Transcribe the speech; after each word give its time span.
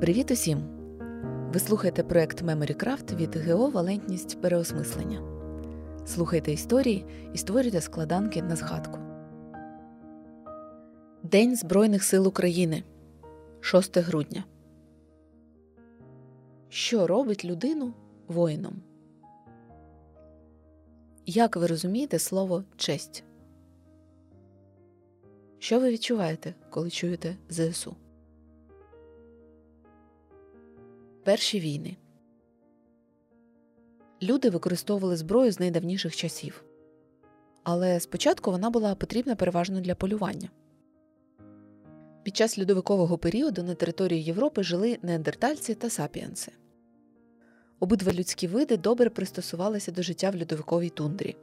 Привіт 0.00 0.30
усім! 0.30 0.58
Ви 1.52 1.58
слухаєте 1.58 2.02
проект 2.02 2.42
MemoryCraft 2.42 3.16
від 3.16 3.36
ГО 3.36 3.70
Валентність 3.70 4.40
переосмислення. 4.40 5.22
Слухайте 6.06 6.52
історії 6.52 7.06
і 7.34 7.38
створюйте 7.38 7.80
складанки 7.80 8.42
на 8.42 8.56
згадку. 8.56 8.98
День 11.22 11.56
Збройних 11.56 12.04
сил 12.04 12.28
України 12.28 12.84
6 13.60 13.98
грудня. 13.98 14.44
Що 16.68 17.06
робить 17.06 17.44
людину 17.44 17.94
воїном? 18.28 18.82
Як 21.26 21.56
ви 21.56 21.66
розумієте 21.66 22.18
слово 22.18 22.64
честь? 22.76 23.24
Що 25.58 25.80
ви 25.80 25.90
відчуваєте, 25.90 26.54
коли 26.70 26.90
чуєте 26.90 27.36
ЗСУ? 27.48 27.96
Перші 31.28 31.60
війни 31.60 31.96
люди 34.22 34.50
використовували 34.50 35.16
зброю 35.16 35.52
з 35.52 35.60
найдавніших 35.60 36.16
часів. 36.16 36.64
Але 37.62 38.00
спочатку 38.00 38.50
вона 38.50 38.70
була 38.70 38.94
потрібна 38.94 39.36
переважно 39.36 39.80
для 39.80 39.94
полювання. 39.94 40.50
Під 42.22 42.36
час 42.36 42.58
льодовикового 42.58 43.18
періоду 43.18 43.62
на 43.62 43.74
території 43.74 44.22
Європи 44.22 44.62
жили 44.62 44.98
неандертальці 45.02 45.74
та 45.74 45.90
сапіенси. 45.90 46.52
Обидва 47.80 48.12
людські 48.12 48.46
види 48.46 48.76
добре 48.76 49.10
пристосувалися 49.10 49.92
до 49.92 50.02
життя 50.02 50.30
в 50.30 50.40
льодовиковій 50.40 50.90
тундрі. 50.90 51.36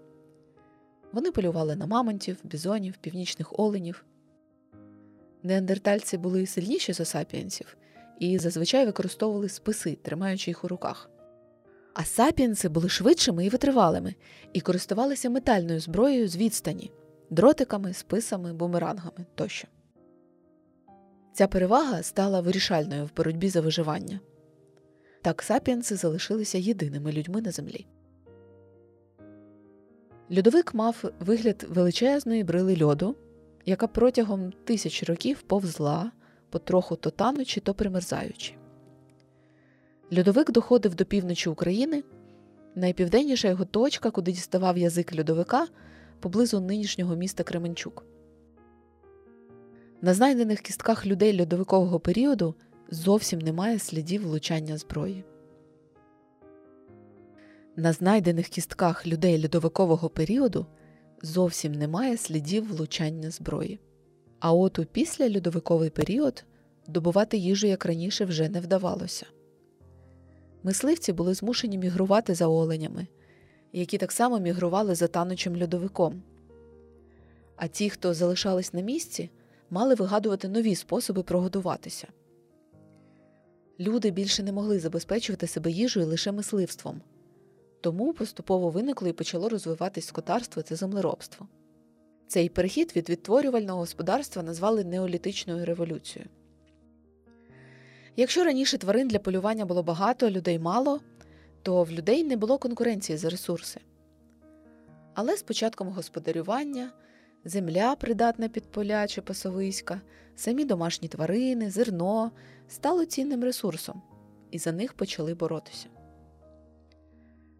Вони 1.12 1.32
полювали 1.32 1.76
на 1.76 1.86
мамонтів, 1.86 2.38
бізонів, 2.44 2.98
північних 2.98 3.60
оленів. 3.60 4.06
Неандертальці 5.44 6.18
були 6.18 6.46
сильніші 6.46 6.94
за 6.94 7.06
сапіенсів 7.06 7.78
і 8.20 8.38
зазвичай 8.38 8.86
використовували 8.86 9.50
списи, 9.50 9.98
тримаючи 10.02 10.52
їх 10.52 10.64
у 10.64 10.68
руках. 10.68 11.10
А 11.94 12.04
сапіенси 12.04 12.70
були 12.70 12.90
швидшими 12.90 13.46
і 13.46 13.50
витривалими 13.50 14.16
і 14.54 14.62
користувалися 14.62 15.30
метальною 15.30 15.80
зброєю 15.80 16.28
з 16.28 16.38
відстані 16.38 16.92
дротиками, 17.30 17.94
списами, 17.94 18.54
бумерангами 18.54 19.26
тощо. 19.36 19.68
Ця 21.34 21.48
перевага 21.48 22.04
стала 22.04 22.42
вирішальною 22.42 23.06
в 23.06 23.16
боротьбі 23.16 23.50
за 23.50 23.62
виживання. 23.62 24.20
Так 25.22 25.42
сапіенси 25.42 25.96
залишилися 25.96 26.58
єдиними 26.58 27.12
людьми 27.12 27.42
на 27.42 27.52
землі. 27.52 27.86
Льодовик 30.38 30.74
мав 30.74 31.04
вигляд 31.20 31.66
величезної 31.70 32.44
брили 32.44 32.84
льоду, 32.84 33.16
яка 33.66 33.88
протягом 33.88 34.54
тисяч 34.64 35.04
років 35.04 35.42
повзла, 35.42 36.12
потроху 36.50 36.96
то 36.96 37.10
танучи, 37.10 37.60
то 37.60 37.74
примерзаючи. 37.74 38.54
Льодовик 40.18 40.52
доходив 40.52 40.96
до 40.96 41.06
півночі 41.06 41.50
України. 41.50 42.04
Найпівденніша 42.76 43.48
його 43.48 43.66
точка, 43.66 44.12
куди 44.12 44.32
діставав 44.32 44.78
язик 44.78 45.20
льодовика, 45.20 45.68
поблизу 46.20 46.60
нинішнього 46.60 47.16
міста 47.16 47.44
Кременчук. 47.44 48.06
На 50.02 50.14
знайдених 50.14 50.62
кістках 50.62 51.06
людей 51.06 51.42
льодовикового 51.42 52.00
періоду 52.00 52.56
зовсім 52.90 53.40
немає 53.40 53.80
слідів 53.80 54.24
влучання 54.24 54.78
зброї. 54.78 55.24
На 57.76 57.94
знайдених 57.94 58.48
кістках 58.50 59.08
людей 59.08 59.44
льодовикового 59.44 60.10
періоду 60.10 60.66
зовсім 61.22 61.72
немає 61.74 62.18
слідів 62.18 62.68
влучання 62.68 63.32
зброї. 63.32 63.80
А 64.40 64.54
от 64.54 64.80
у 64.80 64.86
післяльодовиковий 64.86 65.90
період 65.90 66.44
добувати 66.88 67.38
їжу 67.38 67.68
як 67.68 67.86
раніше 67.86 68.26
вже 68.26 68.50
не 68.50 68.60
вдавалося. 68.60 69.26
Мисливці 70.64 71.14
були 71.14 71.34
змушені 71.34 71.78
мігрувати 71.78 72.36
за 72.36 72.48
оленями, 72.48 73.08
які 73.74 73.98
так 73.98 74.12
само 74.12 74.40
мігрували 74.40 74.96
за 74.96 75.08
танучим 75.08 75.62
льодовиком. 75.62 76.24
А 77.56 77.68
ті, 77.68 77.90
хто 77.90 78.14
залишались 78.14 78.74
на 78.74 78.82
місці, 78.82 79.30
мали 79.70 79.96
вигадувати 79.96 80.48
нові 80.48 80.76
способи 80.76 81.24
прогодуватися. 81.24 82.08
Люди 83.80 84.12
більше 84.12 84.44
не 84.44 84.52
могли 84.52 84.80
забезпечувати 84.80 85.48
себе 85.48 85.72
їжею 85.72 86.08
лише 86.08 86.32
мисливством, 86.32 87.02
тому 87.82 88.14
поступово 88.14 88.70
виникло 88.70 89.08
і 89.08 89.14
почало 89.14 89.50
розвиватись 89.50 90.06
скотарство 90.06 90.62
та 90.62 90.76
землеробство. 90.76 91.48
Цей 92.28 92.50
перехід 92.50 92.94
від 92.96 93.10
відтворювального 93.10 93.80
господарства 93.80 94.44
назвали 94.44 94.84
неолітичною 94.84 95.66
революцією. 95.66 96.30
Якщо 98.16 98.44
раніше 98.44 98.78
тварин 98.78 99.08
для 99.08 99.20
полювання 99.20 99.66
було 99.66 99.84
багато, 99.84 100.30
людей 100.30 100.60
мало, 100.60 101.02
то 101.62 101.84
в 101.84 101.92
людей 101.92 102.24
не 102.24 102.38
було 102.38 102.58
конкуренції 102.58 103.18
за 103.18 103.30
ресурси. 103.30 103.80
Але 105.14 105.38
з 105.38 105.44
початком 105.44 105.88
господарювання 105.88 106.92
земля, 107.46 107.96
придатна 107.96 108.50
під 108.50 108.72
поля 108.72 109.08
чи 109.08 109.22
пасовиська, 109.22 110.02
самі 110.36 110.66
домашні 110.66 111.08
тварини, 111.08 111.72
зерно 111.72 112.32
стало 112.68 113.06
цінним 113.06 113.44
ресурсом, 113.44 114.02
і 114.52 114.60
за 114.60 114.72
них 114.72 114.94
почали 114.94 115.34
боротися. 115.34 115.88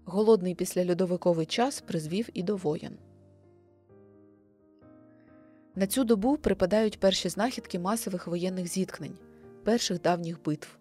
Голодний 0.06 0.56
післяльодовиковий 0.56 1.46
час 1.46 1.82
призвів 1.82 2.30
і 2.34 2.44
до 2.44 2.56
воєн. 2.56 2.98
На 5.76 5.88
цю 5.88 6.04
добу 6.04 6.38
припадають 6.38 7.00
перші 7.00 7.30
знахідки 7.30 7.80
масових 7.80 8.28
воєнних 8.28 8.68
зіткнень, 8.68 9.18
перших 9.64 10.02
давніх 10.02 10.44
битв. 10.44 10.78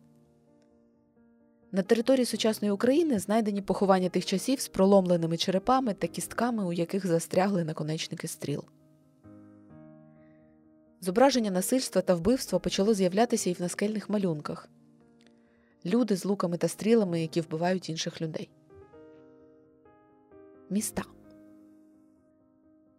На 1.73 1.83
території 1.83 2.25
сучасної 2.25 2.73
України 2.73 3.19
знайдені 3.19 3.63
поховання 3.63 4.09
тих 4.09 4.27
часів 4.27 4.61
з 4.61 4.69
проломленими 4.69 5.37
черепами 5.37 5.95
та 5.95 6.07
кістками, 6.07 6.65
у 6.65 6.73
яких 6.73 7.07
застрягли 7.07 7.65
наконечники 7.65 8.29
стріл. 8.29 8.65
Зображення 11.01 11.51
насильства 11.51 12.03
та 12.03 12.15
вбивства 12.15 12.59
почало 12.59 12.95
з'являтися 12.95 13.51
і 13.51 13.53
в 13.53 13.61
наскельних 13.61 14.11
малюнках 14.11 14.69
люди 15.85 16.17
з 16.17 16.25
луками 16.25 16.57
та 16.57 16.69
стрілами, 16.69 17.21
які 17.21 17.41
вбивають 17.41 17.89
інших 17.89 18.21
людей. 18.21 18.49
Міста 20.71 21.03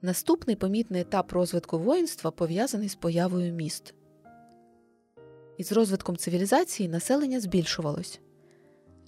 Наступний 0.05 0.55
помітний 0.55 1.01
етап 1.01 1.31
розвитку 1.31 1.79
воїнства 1.79 2.31
пов'язаний 2.31 2.89
з 2.89 2.95
появою 2.95 3.53
міст. 3.53 3.93
Із 5.57 5.71
розвитком 5.71 6.17
цивілізації 6.17 6.89
населення 6.89 7.39
збільшувалось. 7.39 8.19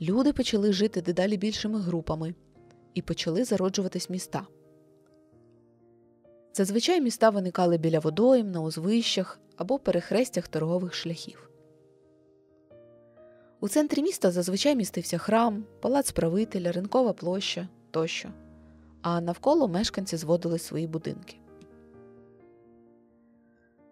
Люди 0.02 0.34
почали 0.34 0.74
жити 0.74 1.02
дедалі 1.02 1.38
більшими 1.38 1.80
групами 1.80 2.36
і 2.94 3.02
почали 3.02 3.44
зароджуватись 3.44 4.10
міста. 4.10 4.48
Зазвичай 6.54 7.02
міста 7.02 7.30
виникали 7.30 7.78
біля 7.78 8.00
водойм, 8.00 8.52
на 8.52 8.62
узвищах 8.62 9.40
або 9.56 9.80
перехрестях 9.80 10.48
торгових 10.48 10.94
шляхів. 10.94 11.50
У 13.60 13.70
центрі 13.70 14.02
міста 14.02 14.32
зазвичай 14.32 14.76
містився 14.76 15.18
храм, 15.18 15.66
палац 15.82 16.12
правителя, 16.12 16.72
ринкова 16.72 17.14
площа 17.14 17.68
тощо 17.92 18.30
а 19.10 19.22
навколо 19.22 19.68
мешканці 19.68 20.18
зводили 20.18 20.60
свої 20.60 20.88
будинки. 20.88 21.36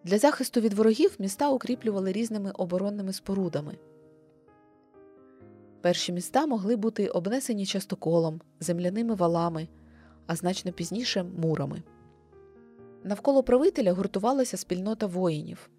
Для 0.04 0.18
захисту 0.18 0.62
від 0.62 0.74
ворогів 0.74 1.16
міста 1.20 1.50
укріплювали 1.50 2.12
різними 2.12 2.52
оборонними 2.52 3.14
спорудами. 3.14 3.78
Перші 5.82 6.12
міста 6.14 6.46
могли 6.46 6.76
бути 6.76 7.08
обнесені 7.08 7.66
частоколом, 7.66 8.42
земляними 8.60 9.16
валами, 9.16 9.68
а 10.28 10.36
значно 10.36 10.72
пізніше 10.72 11.24
мурами. 11.24 11.84
Навколо 13.04 13.44
правителя 13.44 13.94
гуртувалася 13.94 14.58
спільнота 14.58 15.06
воїнів. 15.06 15.70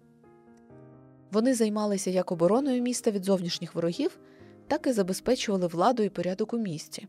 Вони 1.31 1.53
займалися 1.53 2.09
як 2.09 2.31
обороною 2.31 2.81
міста 2.81 3.11
від 3.11 3.25
зовнішніх 3.25 3.75
ворогів, 3.75 4.19
так 4.67 4.87
і 4.87 4.91
забезпечували 4.91 5.67
владу 5.67 6.03
і 6.03 6.09
порядок 6.09 6.53
у 6.53 6.57
місті 6.57 7.07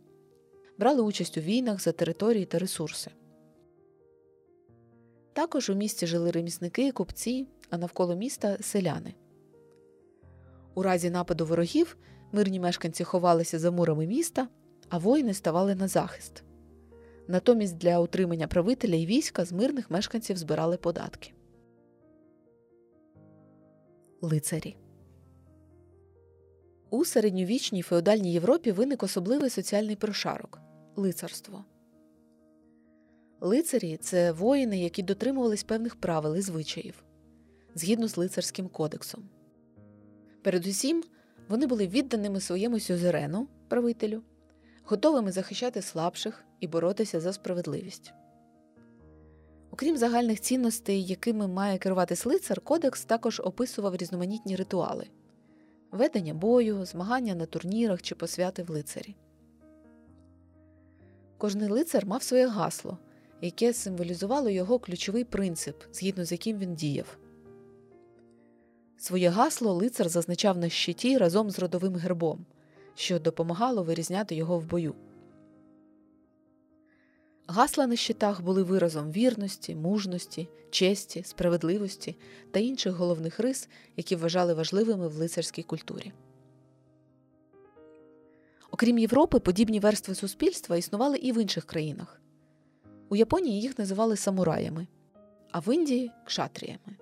брали 0.79 1.03
участь 1.03 1.39
у 1.39 1.41
війнах 1.41 1.81
за 1.81 1.93
території 1.93 2.45
та 2.45 2.59
ресурси. 2.59 3.11
Також 5.33 5.71
у 5.71 5.75
місті 5.75 6.07
жили 6.07 6.31
ремісники, 6.31 6.93
купці, 6.93 7.49
а 7.71 7.79
навколо 7.79 8.17
міста 8.17 8.57
селяни. 8.61 9.15
У 10.75 10.83
разі 10.83 11.11
нападу 11.11 11.47
ворогів 11.47 11.97
мирні 12.33 12.61
мешканці 12.61 13.05
ховалися 13.05 13.59
за 13.59 13.71
мурами 13.71 14.07
міста, 14.07 14.49
а 14.89 14.99
воїни 14.99 15.35
ставали 15.35 15.75
на 15.75 15.89
захист. 15.89 16.45
Натомість 17.29 17.79
для 17.79 18.01
утримання 18.01 18.47
правителя 18.47 18.95
і 18.95 19.07
війська 19.07 19.45
з 19.45 19.53
мирних 19.53 19.91
мешканців 19.91 20.37
збирали 20.37 20.77
податки. 20.77 21.33
Лицарі 24.21 24.77
у 26.91 27.05
середньовічній 27.05 27.83
феодальній 27.83 28.33
Європі 28.33 28.73
виник 28.73 29.03
особливий 29.03 29.51
соціальний 29.51 29.97
прошарок 29.97 30.68
лицарство. 30.99 31.65
Лицарі 33.41 33.97
це 33.97 34.33
воїни, 34.33 34.79
які 34.79 35.03
дотримувались 35.03 35.65
певних 35.65 35.97
правил 35.97 36.37
і 36.37 36.41
звичаїв 36.41 37.05
згідно 37.75 38.09
з 38.09 38.17
лицарським 38.17 38.69
кодексом. 38.69 39.29
Передусім, 40.43 41.05
Вони 41.49 41.67
були 41.67 41.87
відданими 41.87 42.41
своєму 42.41 42.81
сюзерену, 42.81 43.49
правителю, 43.69 44.23
готовими 44.85 45.33
захищати 45.33 45.83
слабших 45.83 46.45
і 46.61 46.67
боротися 46.67 47.21
за 47.21 47.33
справедливість. 47.33 48.13
Окрім 49.71 49.97
загальних 49.97 50.41
цінностей, 50.41 51.05
якими 51.05 51.49
має 51.49 51.79
керуватись 51.79 52.27
лицар, 52.27 52.61
кодекс 52.61 53.05
також 53.05 53.41
описував 53.45 53.97
різноманітні 53.97 54.57
ритуали 54.57 55.07
ведення 55.91 56.35
бою, 56.35 56.85
змагання 56.85 57.35
на 57.35 57.47
турнірах 57.47 58.03
чи 58.03 58.15
посвяти 58.15 58.63
в 58.63 58.71
лицарі. 58.71 59.17
Кожний 61.39 61.69
лицар 61.69 62.07
мав 62.07 62.23
своє 62.23 62.47
гасло, 62.47 62.99
яке 63.41 63.73
символізувало 63.73 64.51
його 64.51 64.79
ключовий 64.79 65.25
принцип, 65.25 65.77
згідно 65.93 66.25
з 66.25 66.33
яким 66.33 66.59
він 66.59 66.75
діяв. 66.75 67.19
Своє 68.97 69.29
гасло 69.29 69.73
лицар 69.75 70.09
зазначав 70.09 70.59
на 70.59 70.69
щиті 70.69 71.19
разом 71.19 71.51
з 71.51 71.59
родовим 71.59 71.95
гербом, 71.95 72.47
що 72.95 73.19
допомагало 73.19 73.83
вирізняти 73.83 74.35
його 74.35 74.59
в 74.59 74.67
бою. 74.67 74.95
Гасла 77.47 77.87
на 77.87 77.97
щитах 77.97 78.43
були 78.43 78.63
виразом 78.63 79.13
вірності, 79.13 79.75
мужності, 79.75 80.49
честі, 80.71 81.23
справедливості 81.23 82.17
та 82.51 82.61
інших 82.61 82.95
головних 82.95 83.41
рис, 83.41 83.69
які 83.97 84.17
вважали 84.17 84.55
важливими 84.55 85.09
в 85.09 85.17
лицарській 85.17 85.63
культурі. 85.63 86.13
Окрім 88.71 88.99
Європи, 88.99 89.39
подібні 89.39 89.81
верстви 89.81 90.15
суспільства 90.15 90.77
існували 90.77 91.17
і 91.17 91.33
в 91.33 91.43
інших 91.43 91.65
країнах. 91.65 92.21
У 93.09 93.17
Японії 93.17 93.61
їх 93.61 93.79
називали 93.79 94.17
самураями, 94.17 94.87
а 95.51 95.59
в 95.61 95.75
Індії 95.75 96.11
кшатріями. 96.25 96.97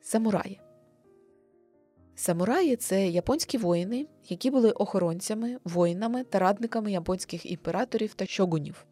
Самураї 0.00 0.60
Самураї 2.14 2.76
це 2.76 3.08
японські 3.08 3.58
воїни, 3.58 4.06
які 4.28 4.50
були 4.50 4.70
охоронцями, 4.70 5.58
воїнами 5.64 6.24
та 6.24 6.38
радниками 6.38 6.92
японських 6.92 7.46
імператорів 7.50 8.14
та 8.14 8.26
щогунів. 8.26 8.86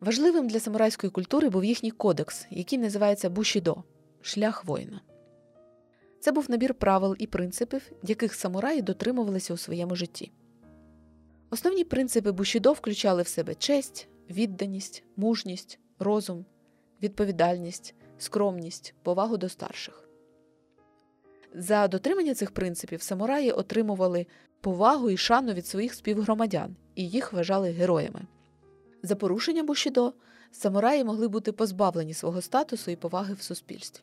Важливим 0.00 0.48
для 0.48 0.60
самурайської 0.60 1.10
культури 1.10 1.48
був 1.48 1.64
їхній 1.64 1.90
кодекс, 1.90 2.46
який 2.50 2.78
називається 2.78 3.30
Бушідо 3.30 3.84
шлях 4.20 4.64
воїна. 4.64 5.00
Це 6.20 6.32
був 6.32 6.50
набір 6.50 6.74
правил 6.74 7.16
і 7.18 7.26
принципів, 7.26 7.92
яких 8.02 8.34
самураї 8.34 8.82
дотримувалися 8.82 9.54
у 9.54 9.56
своєму 9.56 9.96
житті. 9.96 10.32
Основні 11.50 11.84
принципи 11.84 12.32
Бушідо 12.32 12.72
включали 12.72 13.22
в 13.22 13.28
себе 13.28 13.54
честь, 13.54 14.08
відданість, 14.30 15.04
мужність, 15.16 15.78
розум, 15.98 16.44
відповідальність, 17.02 17.94
скромність, 18.18 18.94
повагу 19.02 19.36
до 19.36 19.48
старших. 19.48 20.08
За 21.54 21.88
дотримання 21.88 22.34
цих 22.34 22.50
принципів 22.50 23.02
самураї 23.02 23.52
отримували 23.52 24.26
повагу 24.60 25.10
і 25.10 25.16
шану 25.16 25.52
від 25.52 25.66
своїх 25.66 25.94
співгромадян 25.94 26.76
і 26.94 27.08
їх 27.08 27.32
вважали 27.32 27.70
героями. 27.70 28.20
За 29.02 29.16
порушення 29.16 29.62
Бушідо 29.62 30.12
самураї 30.52 31.04
могли 31.04 31.28
бути 31.28 31.52
позбавлені 31.52 32.14
свого 32.14 32.42
статусу 32.42 32.90
і 32.90 32.96
поваги 32.96 33.34
в 33.34 33.42
суспільстві. 33.42 34.02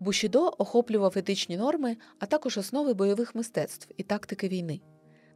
Бушідо 0.00 0.52
охоплював 0.58 1.12
етичні 1.16 1.56
норми, 1.56 1.96
а 2.18 2.26
також 2.26 2.58
основи 2.58 2.94
бойових 2.94 3.34
мистецтв 3.34 3.88
і 3.96 4.02
тактики 4.02 4.48
війни, 4.48 4.80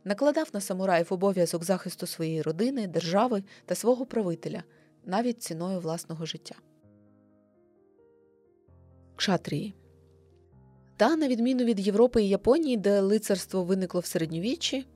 накладав 0.04 0.48
на 0.52 0.60
самураїв 0.60 1.06
обов'язок 1.10 1.64
захисту 1.64 2.06
своєї 2.06 2.42
родини, 2.42 2.86
держави 2.86 3.42
та 3.66 3.74
свого 3.74 4.06
правителя 4.06 4.62
навіть 5.04 5.42
ціною 5.42 5.80
власного 5.80 6.26
життя. 6.26 6.54
Кшатрії 9.16 9.74
та, 10.96 11.16
на 11.16 11.28
відміну 11.28 11.64
від 11.64 11.80
Європи 11.80 12.22
і 12.22 12.28
Японії, 12.28 12.76
де 12.76 13.00
лицарство 13.00 13.64
виникло 13.64 14.00
в 14.00 14.06
середньовіччі, 14.06 14.86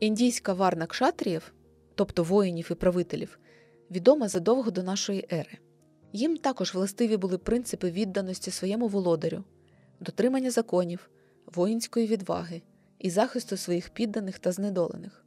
індійська 0.00 0.52
варна 0.52 0.86
кшатріїв, 0.86 1.54
тобто 1.94 2.22
воїнів 2.22 2.68
і 2.70 2.74
правителів, 2.74 3.38
відома 3.90 4.28
задовго 4.28 4.70
до 4.70 4.82
нашої 4.82 5.28
ери. 5.32 5.58
Їм 6.12 6.36
також 6.36 6.74
властиві 6.74 7.16
були 7.16 7.38
принципи 7.38 7.90
відданості 7.90 8.50
своєму 8.50 8.88
володарю, 8.88 9.44
дотримання 10.00 10.50
законів, 10.50 11.10
воїнської 11.46 12.06
відваги 12.06 12.62
і 12.98 13.10
захисту 13.10 13.56
своїх 13.56 13.90
підданих 13.90 14.38
та 14.38 14.52
знедолених. 14.52 15.24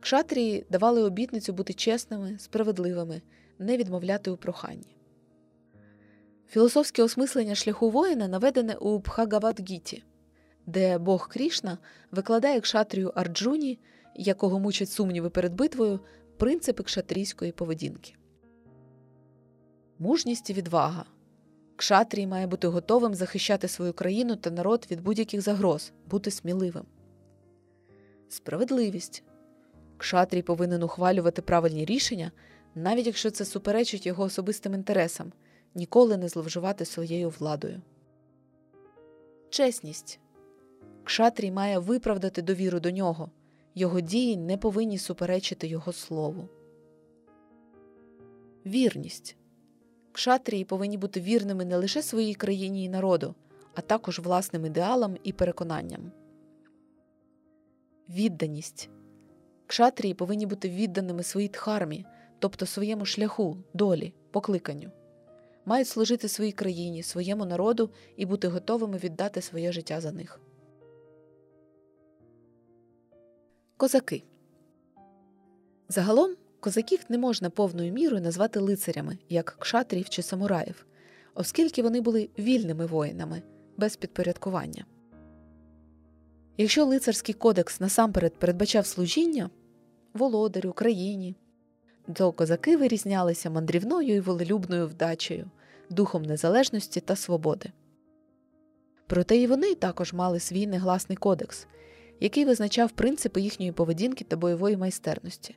Кшатрії 0.00 0.66
давали 0.70 1.02
обітницю 1.02 1.52
бути 1.52 1.72
чесними, 1.72 2.38
справедливими, 2.38 3.22
не 3.58 3.76
відмовляти 3.76 4.30
у 4.30 4.36
проханні. 4.36 4.96
Філософське 6.48 7.02
осмислення 7.02 7.54
шляху 7.54 7.90
воїна 7.90 8.28
наведене 8.28 8.74
у 8.74 8.98
Бхагавадгіті, 8.98 10.04
де 10.66 10.98
Бог 10.98 11.28
Крішна 11.28 11.78
викладає 12.10 12.60
кшатрію 12.60 13.12
Арджуні, 13.14 13.78
якого 14.14 14.58
мучать 14.60 14.90
сумніви 14.90 15.30
перед 15.30 15.54
битвою, 15.54 16.00
принципи 16.36 16.82
кшатрійської 16.82 17.52
поведінки. 17.52 18.14
Мужність 19.98 20.50
і 20.50 20.52
відвага. 20.52 21.04
Кшатрій 21.76 22.26
має 22.26 22.46
бути 22.46 22.68
готовим 22.68 23.14
захищати 23.14 23.68
свою 23.68 23.92
країну 23.92 24.36
та 24.36 24.50
народ 24.50 24.86
від 24.90 25.00
будь-яких 25.00 25.40
загроз, 25.40 25.92
бути 26.10 26.30
сміливим. 26.30 26.84
Справедливість. 28.28 29.22
Кшатрій 29.96 30.42
повинен 30.42 30.82
ухвалювати 30.82 31.42
правильні 31.42 31.84
рішення, 31.84 32.32
навіть 32.74 33.06
якщо 33.06 33.30
це 33.30 33.44
суперечить 33.44 34.06
його 34.06 34.24
особистим 34.24 34.74
інтересам 34.74 35.32
ніколи 35.74 36.16
не 36.16 36.28
зловживати 36.28 36.84
своєю 36.84 37.28
владою. 37.28 37.82
Чесність 39.50 40.20
Кшатрій 41.04 41.50
має 41.50 41.78
виправдати 41.78 42.42
довіру 42.42 42.80
до 42.80 42.90
нього, 42.90 43.30
його 43.74 44.00
дії 44.00 44.36
не 44.36 44.56
повинні 44.56 44.98
суперечити 44.98 45.66
його 45.66 45.92
слову. 45.92 46.48
Вірність 48.66 49.36
Кшатрії 50.16 50.64
повинні 50.64 50.98
бути 50.98 51.20
вірними 51.20 51.64
не 51.64 51.76
лише 51.76 52.02
своїй 52.02 52.34
країні 52.34 52.84
і 52.84 52.88
народу, 52.88 53.34
а 53.74 53.80
також 53.80 54.18
власним 54.18 54.66
ідеалам 54.66 55.16
і 55.22 55.32
переконанням. 55.32 56.12
Відданість 58.08 58.90
Кшатрії 59.66 60.14
повинні 60.14 60.46
бути 60.46 60.68
відданими 60.68 61.22
своїй 61.22 61.48
дхармі, 61.48 62.04
тобто 62.38 62.66
своєму 62.66 63.04
шляху, 63.04 63.56
долі, 63.74 64.14
покликанню 64.30 64.90
мають 65.64 65.88
служити 65.88 66.28
своїй 66.28 66.52
країні, 66.52 67.02
своєму 67.02 67.44
народу 67.44 67.90
і 68.16 68.26
бути 68.26 68.48
готовими 68.48 68.98
віддати 68.98 69.42
своє 69.42 69.72
життя 69.72 70.00
за 70.00 70.12
них. 70.12 70.40
Козаки 73.76 74.22
загалом 75.88 76.36
козаків 76.66 77.00
не 77.08 77.18
можна 77.18 77.50
повною 77.50 77.92
мірою 77.92 78.22
назвати 78.22 78.60
лицарями, 78.60 79.18
як 79.28 79.56
кшатрів 79.58 80.08
чи 80.08 80.22
самураїв, 80.22 80.86
оскільки 81.34 81.82
вони 81.82 82.00
були 82.00 82.28
вільними 82.38 82.86
воїнами 82.86 83.42
без 83.76 83.96
підпорядкування. 83.96 84.84
Якщо 86.56 86.84
лицарський 86.84 87.34
кодекс 87.34 87.80
насамперед 87.80 88.34
передбачав 88.38 88.86
служіння 88.86 89.50
володарю, 90.14 90.72
країні, 90.72 91.36
то 92.12 92.32
козаки 92.32 92.76
вирізнялися 92.76 93.50
мандрівною 93.50 94.14
і 94.14 94.20
волелюбною 94.20 94.86
вдачею, 94.86 95.50
духом 95.90 96.22
незалежності 96.22 97.00
та 97.00 97.16
свободи. 97.16 97.72
Проте 99.06 99.36
і 99.36 99.46
вони 99.46 99.74
також 99.74 100.12
мали 100.12 100.40
свій 100.40 100.66
негласний 100.66 101.16
кодекс, 101.16 101.66
який 102.20 102.44
визначав 102.44 102.90
принципи 102.90 103.40
їхньої 103.40 103.72
поведінки 103.72 104.24
та 104.24 104.36
бойової 104.36 104.76
майстерності. 104.76 105.56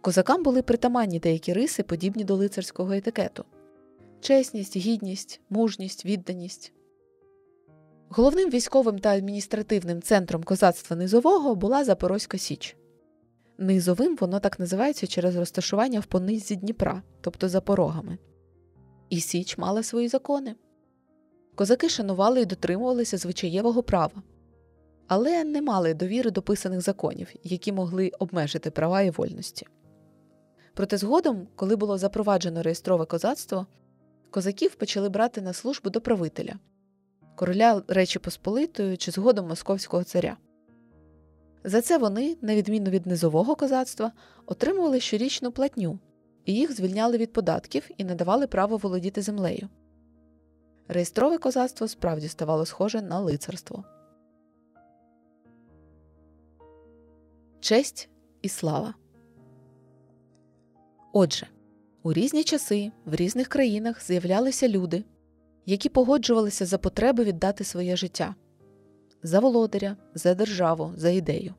Козакам 0.00 0.42
були 0.42 0.62
притаманні 0.62 1.18
деякі 1.18 1.52
риси, 1.52 1.82
подібні 1.82 2.24
до 2.24 2.34
лицарського 2.34 2.92
етикету 2.92 3.44
чесність, 4.20 4.76
гідність, 4.76 5.40
мужність, 5.50 6.04
відданість. 6.04 6.72
Головним 8.08 8.50
військовим 8.50 8.98
та 8.98 9.08
адміністративним 9.08 10.02
центром 10.02 10.42
козацтва 10.42 10.96
Низового 10.96 11.54
була 11.54 11.84
Запорозька 11.84 12.38
Січ. 12.38 12.76
Низовим 13.58 14.16
воно 14.16 14.40
так 14.40 14.58
називається 14.60 15.06
через 15.06 15.36
розташування 15.36 16.00
в 16.00 16.06
понизі 16.06 16.56
Дніпра, 16.56 17.02
тобто 17.20 17.48
за 17.48 17.60
порогами. 17.60 18.18
І 19.10 19.20
Січ 19.20 19.58
мала 19.58 19.82
свої 19.82 20.08
закони. 20.08 20.54
Козаки 21.54 21.88
шанували 21.88 22.40
і 22.40 22.44
дотримувалися 22.44 23.16
звичаєвого 23.16 23.82
права, 23.82 24.22
але 25.08 25.44
не 25.44 25.62
мали 25.62 25.94
довіри 25.94 26.30
до 26.30 26.42
писаних 26.42 26.80
законів, 26.80 27.28
які 27.44 27.72
могли 27.72 28.10
обмежити 28.18 28.70
права 28.70 29.02
і 29.02 29.10
вольності. 29.10 29.66
Проте 30.78 30.96
згодом, 30.96 31.46
коли 31.56 31.76
було 31.76 31.98
запроваджено 31.98 32.62
реєстрове 32.62 33.04
козацтво, 33.04 33.66
козаків 34.30 34.74
почали 34.74 35.08
брати 35.08 35.40
на 35.40 35.52
службу 35.52 35.90
до 35.90 36.00
правителя, 36.00 36.54
короля 37.34 37.82
Речі 37.88 38.18
Посполитої 38.18 38.96
чи 38.96 39.10
згодом 39.10 39.48
Московського 39.48 40.04
царя. 40.04 40.36
За 41.64 41.82
це 41.82 41.98
вони, 41.98 42.36
на 42.42 42.54
відміну 42.54 42.90
від 42.90 43.06
низового 43.06 43.56
козацтва, 43.56 44.12
отримували 44.46 45.00
щорічну 45.00 45.52
платню 45.52 45.98
і 46.44 46.54
їх 46.54 46.76
звільняли 46.76 47.16
від 47.16 47.32
податків 47.32 47.90
і 47.96 48.04
надавали 48.04 48.46
право 48.46 48.76
володіти 48.76 49.22
землею. 49.22 49.68
реєстрове 50.88 51.38
козацтво 51.38 51.88
справді 51.88 52.28
ставало 52.28 52.66
схоже 52.66 53.02
на 53.02 53.20
лицарство. 53.20 53.84
Честь 57.60 58.08
і 58.42 58.48
слава. 58.48 58.94
Отже, 61.20 61.46
у 62.02 62.12
різні 62.12 62.44
часи 62.44 62.92
в 63.04 63.14
різних 63.14 63.48
країнах 63.48 64.04
з'являлися 64.06 64.68
люди, 64.68 65.04
які 65.66 65.88
погоджувалися 65.88 66.66
за 66.66 66.78
потреби 66.78 67.24
віддати 67.24 67.64
своє 67.64 67.96
життя 67.96 68.34
за 69.22 69.40
володаря, 69.40 69.96
за 70.14 70.34
державу, 70.34 70.92
за 70.96 71.10
ідею. 71.10 71.54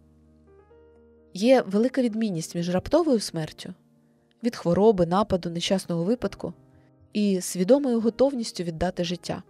Є 1.33 1.61
велика 1.61 2.01
відмінність 2.01 2.55
між 2.55 2.69
раптовою 2.69 3.19
смертю 3.19 3.73
від 4.43 4.55
хвороби, 4.55 5.05
нападу, 5.05 5.49
нещасного 5.49 6.03
випадку 6.03 6.53
і 7.13 7.41
свідомою 7.41 7.99
готовністю 7.99 8.63
віддати 8.63 9.03
життя. 9.03 9.43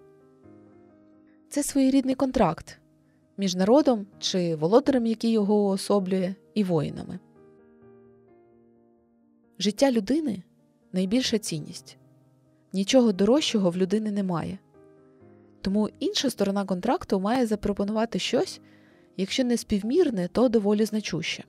Це 1.49 1.63
своєрідний 1.63 2.15
контракт 2.15 2.79
між 3.37 3.55
народом 3.55 4.07
чи 4.19 4.55
володарем, 4.55 5.05
який 5.05 5.31
його 5.31 5.55
уособлює, 5.55 6.35
і 6.53 6.63
воїнами. 6.63 7.19
Життя 9.61 9.91
людини 9.91 10.43
найбільша 10.93 11.37
цінність. 11.37 11.97
Нічого 12.73 13.11
дорожчого 13.11 13.69
в 13.69 13.77
людини 13.77 14.11
немає. 14.11 14.57
Тому 15.61 15.89
інша 15.99 16.29
сторона 16.29 16.65
контракту 16.65 17.19
має 17.19 17.45
запропонувати 17.45 18.19
щось, 18.19 18.61
якщо 19.17 19.43
не 19.43 19.57
співмірне, 19.57 20.27
то 20.27 20.49
доволі 20.49 20.85
значуще. 20.85 21.43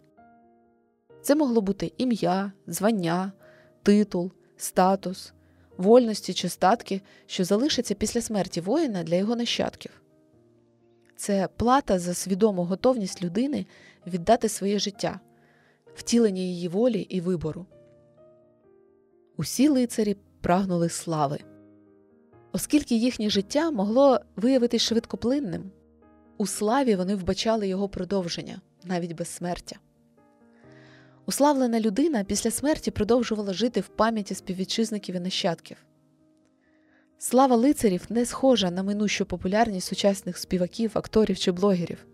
Це 1.22 1.34
могло 1.34 1.60
бути 1.60 1.92
ім'я, 1.98 2.52
звання, 2.66 3.32
титул, 3.82 4.32
статус, 4.56 5.32
вольності 5.76 6.34
чи 6.34 6.48
статки, 6.48 7.00
що 7.26 7.44
залишаться 7.44 7.94
після 7.94 8.20
смерті 8.20 8.60
воїна 8.60 9.02
для 9.02 9.16
його 9.16 9.36
нащадків. 9.36 10.02
Це 11.16 11.48
плата 11.56 11.98
за 11.98 12.14
свідому 12.14 12.64
готовність 12.64 13.22
людини 13.22 13.66
віддати 14.06 14.48
своє 14.48 14.78
життя, 14.78 15.20
втілення 15.94 16.42
її 16.42 16.68
волі 16.68 17.00
і 17.00 17.20
вибору. 17.20 17.66
Усі 19.40 19.68
лицарі 19.68 20.16
прагнули 20.40 20.88
слави. 20.88 21.38
Оскільки 22.52 22.94
їхнє 22.94 23.30
життя 23.30 23.70
могло 23.70 24.20
виявитись 24.37 24.82
швидкоплинним, 24.82 25.70
у 26.38 26.47
славі 26.47 26.97
вони 26.97 27.14
вбачали 27.14 27.68
його 27.68 27.88
продовження 27.88 28.61
навіть 28.85 29.12
безсмертя. 29.12 29.76
Уславлена 31.26 31.80
людина 31.80 32.25
після 32.25 32.50
смерті 32.50 32.90
продовжувала 32.90 33.52
жити 33.52 33.80
в 33.80 33.88
пам'яті 33.88 34.35
співвітчизників 34.35 35.16
і 35.16 35.20
нащадків. 35.20 35.76
Слава 37.18 37.56
лицарів 37.56 38.06
не 38.09 38.26
схожа 38.26 38.70
на 38.70 38.82
минущу 38.82 39.26
популярність 39.26 39.88
сучасних 39.88 40.38
співаків, 40.38 40.90
акторів 40.94 41.38
чи 41.38 41.52
блогерів. 41.52 42.06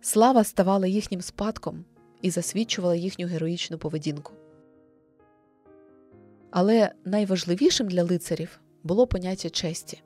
Слава 0.00 0.44
ставала 0.44 0.86
їхнім 0.86 1.20
спадком 1.20 1.84
і 2.22 2.30
засвідчувала 2.30 2.94
їхню 2.94 3.26
героїчну 3.26 3.78
поведінку. 3.78 4.32
Але 6.52 6.92
найважливішим 7.04 7.88
для 7.88 8.02
лицарів 8.02 8.60
було 8.82 9.06
поняття 9.06 9.50
честі. 9.50 10.02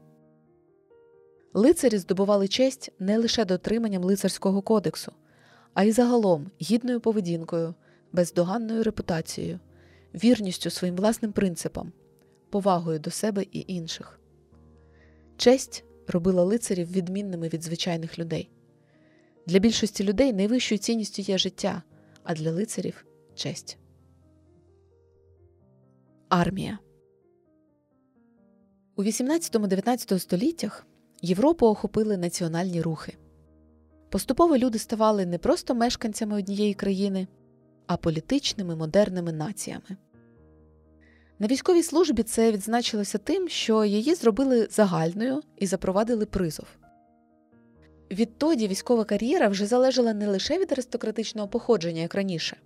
Лицарі 1.55 1.99
здобували 1.99 2.49
честь 2.49 2.93
не 2.99 3.19
лише 3.19 3.45
дотриманням 3.45 4.05
лицарського 4.05 4.63
кодексу, 4.63 5.13
а 5.75 5.85
й 5.85 5.93
загалом 5.93 6.51
гідною 6.63 7.01
поведінкою, 7.01 7.75
бездоганною 8.13 8.83
репутацією, 8.83 9.61
вірністю 10.15 10.71
своїм 10.71 10.97
власним 10.97 11.33
принципам, 11.33 11.93
повагою 12.51 12.99
до 12.99 13.11
себе 13.11 13.43
і 13.53 13.65
інших. 13.75 14.21
Честь 15.37 15.85
робила 16.07 16.45
лицарів 16.45 16.93
відмінними 16.93 17.49
від 17.49 17.63
звичайних 17.63 18.19
людей. 18.19 18.51
Для 19.47 19.59
більшості 19.59 20.05
людей 20.05 20.33
найвищою 20.33 20.79
цінністю 20.79 21.23
є 21.23 21.39
життя, 21.39 21.83
а 22.23 22.35
для 22.35 22.51
лицарів 22.51 23.07
честь. 23.35 23.79
Армія 26.29 26.79
у 28.97 29.03
18-19 29.03 30.19
століттях 30.19 30.87
Європу 31.23 31.67
охопили 31.67 32.17
національні 32.17 32.83
рухи. 32.83 33.17
Поступово 34.09 34.57
люди 34.57 34.79
ставали 34.79 35.27
не 35.27 35.39
просто 35.39 35.75
мешканцями 35.75 36.37
однієї 36.37 36.75
країни, 36.75 37.27
а 37.87 37.97
політичними 37.97 38.77
модерними 38.77 39.33
націями. 39.33 39.97
На 41.39 41.47
військовій 41.47 41.83
службі 41.83 42.23
це 42.23 42.53
відзначилося 42.53 43.19
тим, 43.19 43.49
що 43.49 43.85
її 43.85 44.15
зробили 44.15 44.69
загальною 44.71 45.43
і 45.57 45.67
запровадили 45.67 46.27
призов. 46.27 46.67
Відтоді 48.11 48.69
військова 48.69 49.05
кар'єра 49.05 49.49
вже 49.49 49.67
залежала 49.67 50.15
не 50.15 50.29
лише 50.29 50.59
від 50.59 50.73
аристократичного 50.73 51.49
походження, 51.49 52.01
як 52.03 52.15
раніше, 52.15 52.57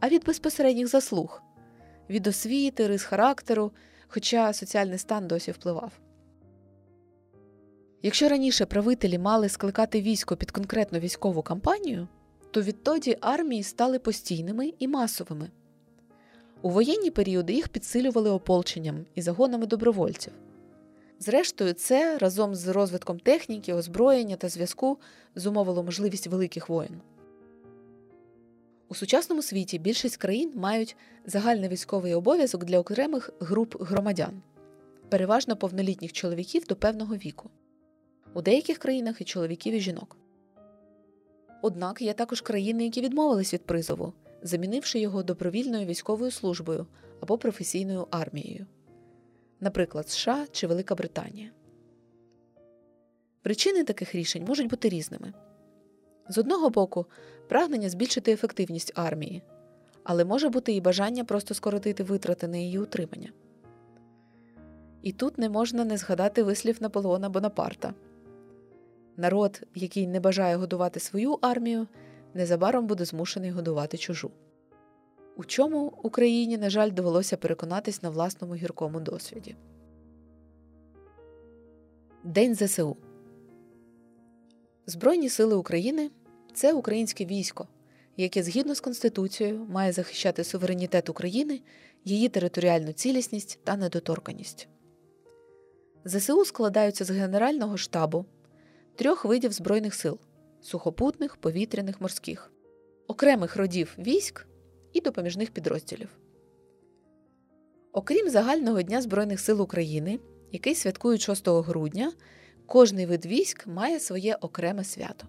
а 0.00 0.08
від 0.08 0.24
безпосередніх 0.24 0.88
заслуг, 0.88 1.42
від 2.10 2.26
освіти, 2.26 2.86
рис 2.86 3.02
характеру, 3.02 3.72
хоча 4.08 4.52
соціальний 4.52 4.98
стан 4.98 5.28
досі 5.28 5.50
впливав. 5.50 5.92
Якщо 8.02 8.28
раніше 8.28 8.66
правителі 8.66 9.18
мали 9.18 9.48
скликати 9.48 10.00
військо 10.00 10.36
під 10.36 10.50
конкретну 10.50 10.98
військову 10.98 11.42
кампанію, 11.42 12.08
то 12.50 12.62
відтоді 12.62 13.16
армії 13.20 13.62
стали 13.62 13.98
постійними 13.98 14.72
і 14.78 14.88
масовими. 14.88 15.50
У 16.62 16.70
воєнні 16.70 17.10
періоди 17.10 17.52
їх 17.52 17.68
підсилювали 17.68 18.30
ополченням 18.30 19.04
і 19.14 19.22
загонами 19.22 19.66
добровольців. 19.66 20.32
Зрештою, 21.18 21.72
це 21.72 22.18
разом 22.18 22.54
з 22.54 22.68
розвитком 22.68 23.18
техніки, 23.18 23.74
озброєння 23.74 24.36
та 24.36 24.48
зв'язку 24.48 24.98
зумовило 25.34 25.82
можливість 25.82 26.26
великих 26.26 26.68
воєн. 26.68 27.00
У 28.92 28.94
сучасному 28.94 29.42
світі 29.42 29.78
більшість 29.78 30.16
країн 30.16 30.52
мають 30.54 30.96
загальний 31.26 31.68
військовий 31.68 32.14
обов'язок 32.14 32.64
для 32.64 32.78
окремих 32.78 33.30
груп 33.40 33.82
громадян, 33.82 34.42
переважно 35.08 35.56
повнолітніх 35.56 36.12
чоловіків 36.12 36.64
до 36.66 36.76
певного 36.76 37.16
віку, 37.16 37.50
у 38.34 38.42
деяких 38.42 38.78
країнах 38.78 39.20
і 39.20 39.24
чоловіків 39.24 39.74
і 39.74 39.80
жінок. 39.80 40.16
Однак 41.62 42.02
є 42.02 42.12
також 42.12 42.40
країни, 42.40 42.84
які 42.84 43.00
відмовились 43.00 43.54
від 43.54 43.66
призову, 43.66 44.12
замінивши 44.42 44.98
його 44.98 45.22
добровільною 45.22 45.86
військовою 45.86 46.30
службою 46.30 46.86
або 47.20 47.38
професійною 47.38 48.06
армією, 48.10 48.66
наприклад, 49.60 50.08
США 50.08 50.46
чи 50.52 50.66
Велика 50.66 50.94
Британія. 50.94 51.50
Причини 53.42 53.84
таких 53.84 54.14
рішень 54.14 54.44
можуть 54.44 54.68
бути 54.68 54.88
різними. 54.88 55.32
З 56.32 56.38
одного 56.38 56.70
боку, 56.70 57.06
прагнення 57.48 57.88
збільшити 57.88 58.32
ефективність 58.32 58.92
армії, 58.94 59.42
але 60.04 60.24
може 60.24 60.48
бути 60.48 60.72
і 60.72 60.80
бажання 60.80 61.24
просто 61.24 61.54
скоротити 61.54 62.02
витрати 62.02 62.48
на 62.48 62.56
її 62.56 62.78
утримання. 62.78 63.32
І 65.02 65.12
тут 65.12 65.38
не 65.38 65.48
можна 65.48 65.84
не 65.84 65.96
згадати 65.96 66.42
вислів 66.42 66.76
Наполеона 66.80 67.28
Бонапарта 67.28 67.94
народ, 69.16 69.62
який 69.74 70.06
не 70.06 70.20
бажає 70.20 70.56
годувати 70.56 71.00
свою 71.00 71.38
армію, 71.40 71.86
незабаром 72.34 72.86
буде 72.86 73.04
змушений 73.04 73.50
годувати 73.50 73.98
чужу. 73.98 74.30
У 75.36 75.44
чому 75.44 75.92
Україні, 76.02 76.58
на 76.58 76.70
жаль, 76.70 76.90
довелося 76.90 77.36
переконатись 77.36 78.02
на 78.02 78.10
власному 78.10 78.54
гіркому 78.54 79.00
досвіді. 79.00 79.56
День 82.24 82.54
ЗСУ 82.54 82.96
Збройні 84.86 85.28
сили 85.28 85.54
України 85.54 86.10
це 86.54 86.72
українське 86.72 87.24
військо, 87.24 87.68
яке 88.16 88.42
згідно 88.42 88.74
з 88.74 88.80
Конституцією 88.80 89.66
має 89.70 89.92
захищати 89.92 90.44
суверенітет 90.44 91.08
України, 91.08 91.60
її 92.04 92.28
територіальну 92.28 92.92
цілісність 92.92 93.58
та 93.64 93.76
недоторканість. 93.76 94.68
ЗСУ 96.04 96.44
складаються 96.44 97.04
з 97.04 97.10
Генерального 97.10 97.76
штабу, 97.76 98.24
трьох 98.96 99.24
видів 99.24 99.52
Збройних 99.52 99.94
сил 99.94 100.18
сухопутних, 100.62 101.36
повітряних, 101.36 102.00
морських, 102.00 102.52
окремих 103.06 103.56
родів 103.56 103.94
військ 103.98 104.46
і 104.92 105.00
допоміжних 105.00 105.50
підрозділів. 105.50 106.08
Окрім 107.92 108.30
загального 108.30 108.82
Дня 108.82 109.02
Збройних 109.02 109.40
сил 109.40 109.62
України, 109.62 110.18
який 110.52 110.74
святкують 110.74 111.20
6 111.20 111.48
грудня, 111.48 112.12
кожний 112.66 113.06
вид 113.06 113.26
військ 113.26 113.66
має 113.66 114.00
своє 114.00 114.34
окреме 114.34 114.84
свято. 114.84 115.26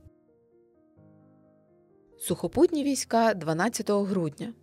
Сухопутні 2.24 2.84
війська 2.84 3.34
12 3.34 3.92
грудня, 3.92 4.54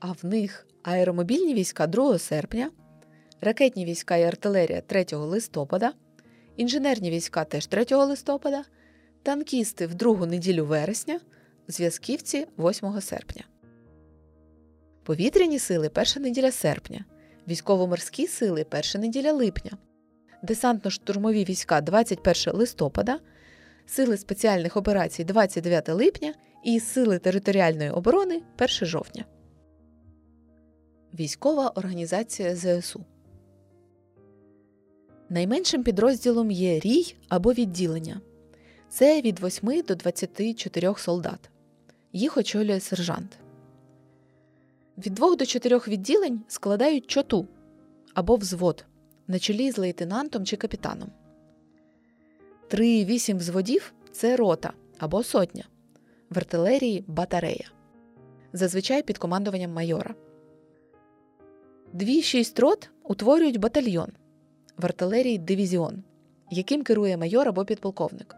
а 0.00 0.12
в 0.12 0.18
них 0.22 0.66
аеромобільні 0.82 1.54
війська 1.54 1.86
2 1.86 2.18
серпня, 2.18 2.70
ракетні 3.40 3.84
війська 3.84 4.16
і 4.16 4.22
артилерія 4.22 4.80
3 4.80 5.06
листопада, 5.12 5.92
інженерні 6.56 7.10
війська 7.10 7.44
теж 7.44 7.66
3 7.66 7.96
листопада, 7.96 8.64
танкісти 9.22 9.86
в 9.86 9.94
другу 9.94 10.26
неділю 10.26 10.66
вересня, 10.66 11.20
зв'язківці 11.68 12.46
8 12.58 13.00
серпня. 13.00 13.44
Повітряні 15.04 15.58
сили 15.58 15.88
перша 15.88 16.20
неділя 16.20 16.52
серпня, 16.52 17.04
військово-морські 17.48 18.26
сили 18.26 18.64
перша 18.64 18.98
неділя 18.98 19.32
липня, 19.32 19.72
десантно-штурмові 20.42 21.48
війська 21.48 21.80
21 21.80 22.58
листопада, 22.58 23.20
Сили 23.86 24.16
спеціальних 24.16 24.76
операцій 24.76 25.24
29 25.24 25.88
липня 25.88 26.34
і 26.64 26.80
Сили 26.80 27.18
територіальної 27.18 27.90
оборони 27.90 28.42
1 28.58 28.68
жовтня. 28.68 29.24
Військова 31.14 31.68
організація 31.68 32.56
ЗСУ. 32.56 33.04
Найменшим 35.28 35.82
підрозділом 35.82 36.50
є 36.50 36.80
рій 36.80 37.16
або 37.28 37.52
відділення. 37.52 38.20
Це 38.88 39.20
від 39.20 39.44
8 39.44 39.82
до 39.88 39.94
24 39.94 40.94
солдат. 40.96 41.50
Їх 42.12 42.36
очолює 42.36 42.80
сержант. 42.80 43.38
Від 44.98 45.14
2 45.14 45.36
до 45.36 45.46
4 45.46 45.78
відділень 45.78 46.40
складають 46.48 47.06
чоту 47.06 47.48
або 48.14 48.36
взвод 48.36 48.84
на 49.28 49.38
чолі 49.38 49.70
з 49.70 49.78
лейтенантом 49.78 50.46
чи 50.46 50.56
капітаном. 50.56 51.10
3-8 52.70 53.36
взводів 53.36 53.94
це 54.12 54.36
рота 54.36 54.72
або 54.98 55.22
сотня, 55.22 55.64
в 56.30 56.38
артилерії 56.38 57.04
батарея, 57.06 57.70
зазвичай 58.52 59.02
під 59.02 59.18
командуванням 59.18 59.72
майора. 59.72 60.14
2-6 61.94 62.60
рот 62.60 62.90
утворюють 63.02 63.56
батальйон 63.56 64.08
в 64.78 64.84
артилерії 64.84 65.38
дивізіон, 65.38 66.02
яким 66.50 66.82
керує 66.82 67.16
майор 67.16 67.48
або 67.48 67.64
підполковник. 67.64 68.36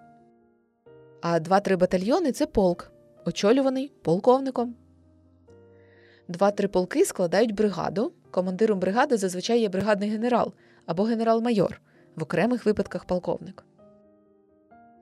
А 1.20 1.38
2-3 1.38 1.76
батальйони 1.76 2.32
це 2.32 2.46
полк, 2.46 2.92
очолюваний 3.24 3.92
полковником. 4.02 4.74
Два-три 6.28 6.68
полки 6.68 7.04
складають 7.04 7.54
бригаду. 7.54 8.12
Командиром 8.30 8.78
бригади 8.80 9.16
зазвичай 9.16 9.60
є 9.60 9.68
бригадний 9.68 10.10
генерал 10.10 10.52
або 10.86 11.02
генерал-майор, 11.02 11.80
в 12.16 12.22
окремих 12.22 12.66
випадках 12.66 13.04
полковник. 13.04 13.64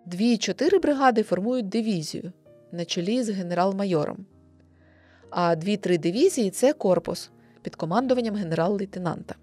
Дві-чотири 0.06 0.78
бригади 0.78 1.22
формують 1.22 1.68
дивізію 1.68 2.32
на 2.72 2.84
чолі 2.84 3.22
з 3.22 3.30
генерал-майором. 3.30 4.26
А 5.30 5.56
дві-три 5.56 5.98
дивізії 5.98 6.50
це 6.50 6.72
корпус 6.72 7.30
під 7.62 7.76
командуванням 7.76 8.34
генерал-лейтенанта. 8.34 9.34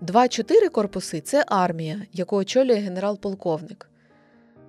Два-чотири 0.00 0.68
корпуси 0.68 1.20
це 1.20 1.44
армія, 1.48 2.02
яку 2.12 2.36
очолює 2.36 2.76
генерал-полковник. 2.76 3.90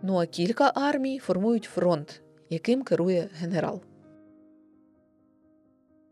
Ну 0.01 0.17
а 0.17 0.25
кілька 0.25 0.71
армій 0.75 1.19
формують 1.19 1.63
фронт, 1.63 2.21
яким 2.49 2.83
керує 2.83 3.29
генерал. 3.39 3.81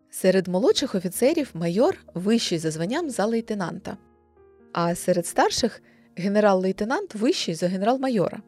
Серед 0.09 0.47
молодших 0.47 0.95
офіцерів 0.95 1.51
майор 1.53 1.97
вищий 2.13 2.57
за 2.57 2.71
званням 2.71 3.09
за 3.09 3.25
лейтенанта, 3.25 3.97
а 4.73 4.95
серед 4.95 5.25
старших 5.25 5.81
генерал-лейтенант 6.15 7.15
вищий 7.15 7.55
за 7.55 7.67
генерал-майора. 7.67 8.41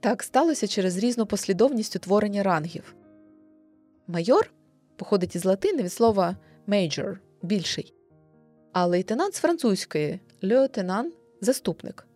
Так 0.00 0.22
сталося 0.22 0.66
через 0.66 0.98
різну 0.98 1.26
послідовність 1.26 1.96
утворення 1.96 2.42
рангів. 2.42 2.94
Майор 4.06 4.50
походить 4.96 5.36
із 5.36 5.44
латини 5.44 5.82
від 5.82 5.92
слова 5.92 6.36
major 6.68 7.18
більший, 7.42 7.94
а 8.72 8.86
лейтенант 8.86 9.34
з 9.34 9.38
французької 9.38 10.20
леотенан 10.42 11.12
заступник. 11.40 12.06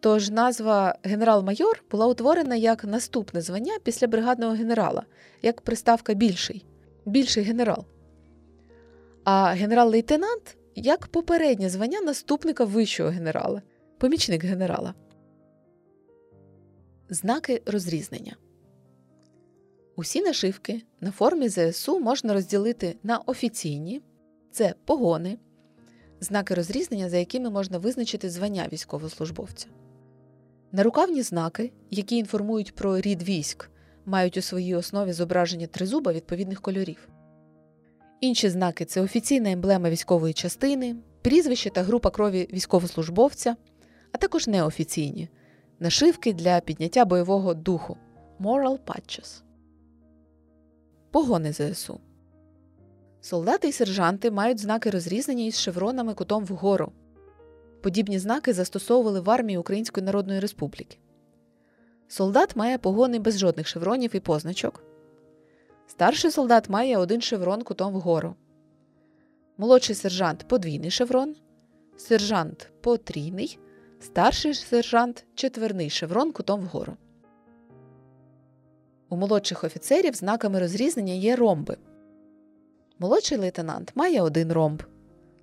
Тож 0.00 0.30
назва 0.30 0.98
генерал-майор 1.02 1.84
була 1.90 2.06
утворена 2.06 2.56
як 2.56 2.84
наступне 2.84 3.40
звання 3.40 3.78
після 3.82 4.06
бригадного 4.06 4.52
генерала, 4.52 5.02
як 5.42 5.60
приставка 5.60 6.14
більший 6.14 6.66
більший 7.04 7.44
генерал. 7.44 7.84
А 9.24 9.44
генерал-лейтенант 9.44 10.56
як 10.74 11.06
попереднє 11.06 11.68
звання 11.68 12.00
наступника 12.00 12.64
вищого 12.64 13.10
генерала, 13.10 13.62
помічник 13.98 14.44
генерала. 14.44 14.94
Знаки 17.12 17.62
розрізнення. 17.66 18.36
Усі 19.96 20.22
нашивки 20.22 20.82
на 21.00 21.10
формі 21.10 21.48
ЗСУ 21.48 22.00
можна 22.00 22.32
розділити 22.32 22.96
на 23.02 23.18
офіційні 23.18 24.02
це 24.50 24.74
погони, 24.84 25.38
знаки 26.20 26.54
розрізнення, 26.54 27.08
за 27.08 27.16
якими 27.16 27.50
можна 27.50 27.78
визначити 27.78 28.30
звання 28.30 28.68
військовослужбовця. 28.72 29.66
Нарукавні 30.72 31.22
знаки, 31.22 31.72
які 31.90 32.16
інформують 32.16 32.74
про 32.74 33.00
рід 33.00 33.22
військ, 33.22 33.70
мають 34.06 34.36
у 34.36 34.42
своїй 34.42 34.74
основі 34.74 35.12
зображення 35.12 35.66
тризуба 35.66 36.12
відповідних 36.12 36.60
кольорів. 36.60 37.08
Інші 38.20 38.48
знаки 38.48 38.84
це 38.84 39.00
офіційна 39.00 39.50
емблема 39.50 39.90
військової 39.90 40.34
частини, 40.34 40.96
прізвище 41.22 41.70
та 41.70 41.82
група 41.82 42.10
крові 42.10 42.48
військовослужбовця, 42.52 43.56
а 44.12 44.18
також 44.18 44.46
неофіційні 44.46 45.28
нашивки 45.80 46.32
для 46.32 46.60
підняття 46.60 47.04
бойового 47.04 47.54
духу 47.54 47.96
moral 48.40 48.78
patches. 48.86 49.42
Погони 51.10 51.52
ЗСУ. 51.52 52.00
Солдати 53.20 53.68
і 53.68 53.72
сержанти 53.72 54.30
мають 54.30 54.58
знаки 54.58 54.90
розрізнення 54.90 55.44
із 55.44 55.60
шевронами 55.60 56.14
кутом 56.14 56.44
вгору. 56.44 56.92
Подібні 57.82 58.18
знаки 58.18 58.52
застосовували 58.52 59.20
в 59.20 59.30
армії 59.30 59.58
Української 59.58 60.06
Народної 60.06 60.40
Республіки. 60.40 60.98
Солдат 62.08 62.56
має 62.56 62.78
погони 62.78 63.18
без 63.18 63.38
жодних 63.38 63.66
шевронів 63.66 64.16
і 64.16 64.20
позначок. 64.20 64.84
Старший 65.86 66.30
солдат 66.30 66.68
має 66.68 66.98
один 66.98 67.20
шеврон 67.20 67.62
кутом 67.62 67.94
вгору. 67.94 68.34
Молодший 69.58 69.94
сержант 69.94 70.48
подвійний 70.48 70.90
шеврон, 70.90 71.36
сержант 71.96 72.70
потрійний, 72.80 73.58
старший 74.00 74.54
сержант 74.54 75.26
четверний 75.34 75.90
шеврон 75.90 76.32
кутом 76.32 76.60
вгору. 76.60 76.96
У 79.08 79.16
молодших 79.16 79.64
офіцерів 79.64 80.14
знаками 80.14 80.60
розрізнення 80.60 81.12
є 81.12 81.36
ромби. 81.36 81.76
Молодший 82.98 83.38
лейтенант 83.38 83.92
має 83.94 84.22
один 84.22 84.52
ромб, 84.52 84.82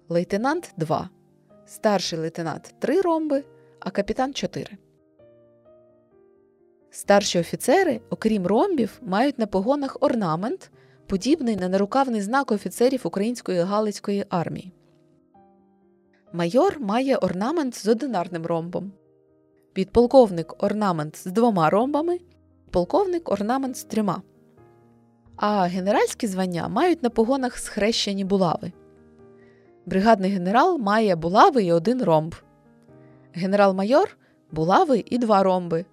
лейтенант 0.10 0.74
два, 0.78 1.10
старший 1.66 2.20
лейтенант 2.20 2.76
три 2.80 3.02
ромби, 3.02 3.44
а 3.80 3.90
капітан 3.90 4.34
чотири. 4.34 4.78
Старші 6.92 7.40
офіцери, 7.40 8.02
окрім 8.10 8.48
ромбів, 8.48 9.00
мають 9.02 9.40
на 9.40 9.48
погонах 9.48 9.98
орнамент, 10.00 10.72
подібний 11.08 11.56
на 11.56 11.70
нарукавний 11.70 12.22
знак 12.22 12.52
офіцерів 12.52 13.02
Української 13.04 13.60
Галицької 13.60 14.26
армії. 14.30 14.74
Майор 16.34 16.80
має 16.80 17.18
орнамент 17.18 17.76
з 17.76 17.88
одинарним 17.88 18.46
ромбом. 18.46 18.92
Підполковник 19.74 20.64
орнамент 20.64 21.18
з 21.18 21.26
двома 21.26 21.70
ромбами, 21.70 22.20
полковник 22.72 23.32
орнамент 23.32 23.78
з 23.78 23.84
трьома. 23.84 24.22
А 25.36 25.62
генеральські 25.62 26.28
звання 26.28 26.68
мають 26.68 27.04
на 27.04 27.10
погонах 27.10 27.58
схрещені 27.58 28.26
булави. 28.26 28.72
Бригадний 29.86 30.32
генерал 30.32 30.78
має 30.78 31.16
булави 31.16 31.64
і 31.64 31.72
один 31.72 32.04
ромб. 32.04 32.36
Генерал-майор 33.34 34.18
булави 34.52 35.04
і 35.06 35.18
два 35.18 35.44
ромби 35.44 35.86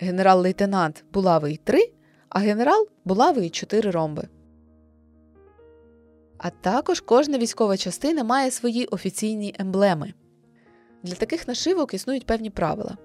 генерал-лейтенант 0.00 1.04
булавий 1.12 1.60
3, 1.64 1.92
а 2.28 2.38
генерал 2.38 2.88
булавий 3.04 3.50
4 3.50 3.90
ромби. 3.90 4.28
А 6.38 6.50
також 6.50 7.00
кожна 7.00 7.38
військова 7.38 7.76
частина 7.76 8.24
має 8.24 8.50
свої 8.50 8.86
офіційні 8.86 9.54
емблеми. 9.58 10.14
Для 11.02 11.14
таких 11.14 11.48
нашивок 11.48 11.94
існують 11.94 12.26
певні 12.26 12.50
правила. 12.50 12.96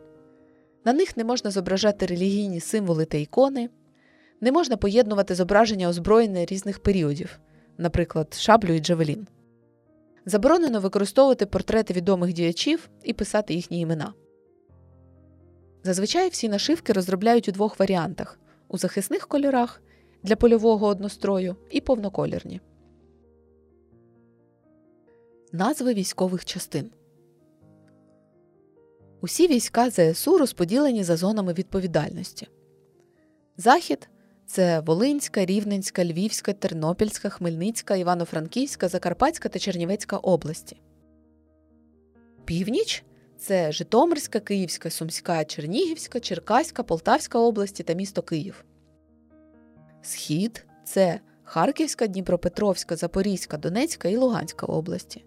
На 0.86 0.94
них 0.94 1.18
не 1.18 1.24
можна 1.24 1.52
зображати 1.52 2.06
релігійні 2.06 2.60
символи 2.60 3.06
та 3.06 3.18
ікони, 3.18 3.70
не 4.42 4.52
можна 4.52 4.78
поєднувати 4.78 5.36
зображення 5.36 5.89
озброєння 5.89 6.46
різних 6.46 6.84
періодів, 6.84 7.39
наприклад, 7.78 8.34
шаблю 8.39 8.74
і 8.74 8.80
джавелін. 8.80 9.28
Заборонено 10.26 10.80
використовувати 10.80 11.46
портрети 11.46 11.94
відомих 11.94 12.34
діячів 12.34 12.89
і 13.04 13.13
писати 13.13 13.54
їхні 13.54 13.80
імена. 13.80 14.13
Зазвичай 15.84 16.30
всі 16.30 16.50
нашивки 16.50 16.94
розробляють 16.94 17.50
у 17.50 17.52
двох 17.52 17.80
варіантах 17.80 18.39
у 18.68 18.78
захисних 18.78 19.28
кольорах 19.28 19.82
для 20.24 20.36
польового 20.36 20.88
однострою 20.88 21.56
і 21.72 21.82
повноколірні. 21.82 22.62
Назви 25.51 25.93
військових 25.93 26.45
частин 26.45 26.91
Усі 29.21 29.47
війська 29.47 29.89
ЗСУ 29.89 30.38
розподілені 30.38 31.03
за 31.03 31.17
зонами 31.17 31.53
відповідальності. 31.53 32.47
Захід 33.57 34.09
це 34.45 34.79
Волинська, 34.79 35.45
Рівненська, 35.45 36.05
Львівська, 36.05 36.53
Тернопільська, 36.53 37.29
Хмельницька, 37.29 37.95
Івано-Франківська, 37.95 38.88
Закарпатська 38.88 39.49
та 39.49 39.59
Чернівецька 39.59 40.17
області. 40.17 40.81
Північ 42.45 43.03
це 43.38 43.71
Житомирська, 43.71 44.39
Київська, 44.39 44.89
Сумська, 44.89 45.45
Чернігівська, 45.45 46.19
Черкаська, 46.19 46.83
Полтавська 46.83 47.39
області 47.39 47.83
та 47.83 47.93
місто 47.93 48.21
Київ. 48.21 48.65
Схід 50.01 50.65
це 50.83 51.19
Харківська, 51.43 52.07
Дніпропетровська, 52.07 52.95
Запорізька, 52.95 53.57
Донецька 53.57 54.09
і 54.09 54.17
Луганська 54.17 54.65
області. 54.65 55.25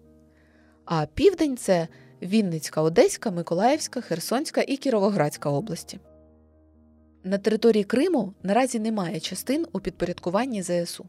А 0.85 1.05
південь 1.05 1.57
це 1.57 1.87
Вінницька, 2.21 2.81
Одеська, 2.81 3.31
Миколаївська, 3.31 4.01
Херсонська 4.01 4.61
і 4.61 4.77
Кіровоградська 4.77 5.49
області. 5.49 5.99
На 7.23 7.37
території 7.37 7.83
Криму 7.83 8.33
наразі 8.43 8.79
немає 8.79 9.19
частин 9.19 9.65
у 9.71 9.79
підпорядкуванні 9.79 10.63
ЗСУ. 10.63 11.05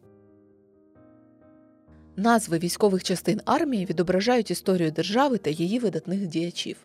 Назви 2.16 2.58
військових 2.58 3.04
частин 3.04 3.40
армії 3.44 3.86
відображають 3.86 4.50
історію 4.50 4.90
держави 4.90 5.38
та 5.38 5.50
її 5.50 5.78
видатних 5.78 6.26
діячів. 6.26 6.76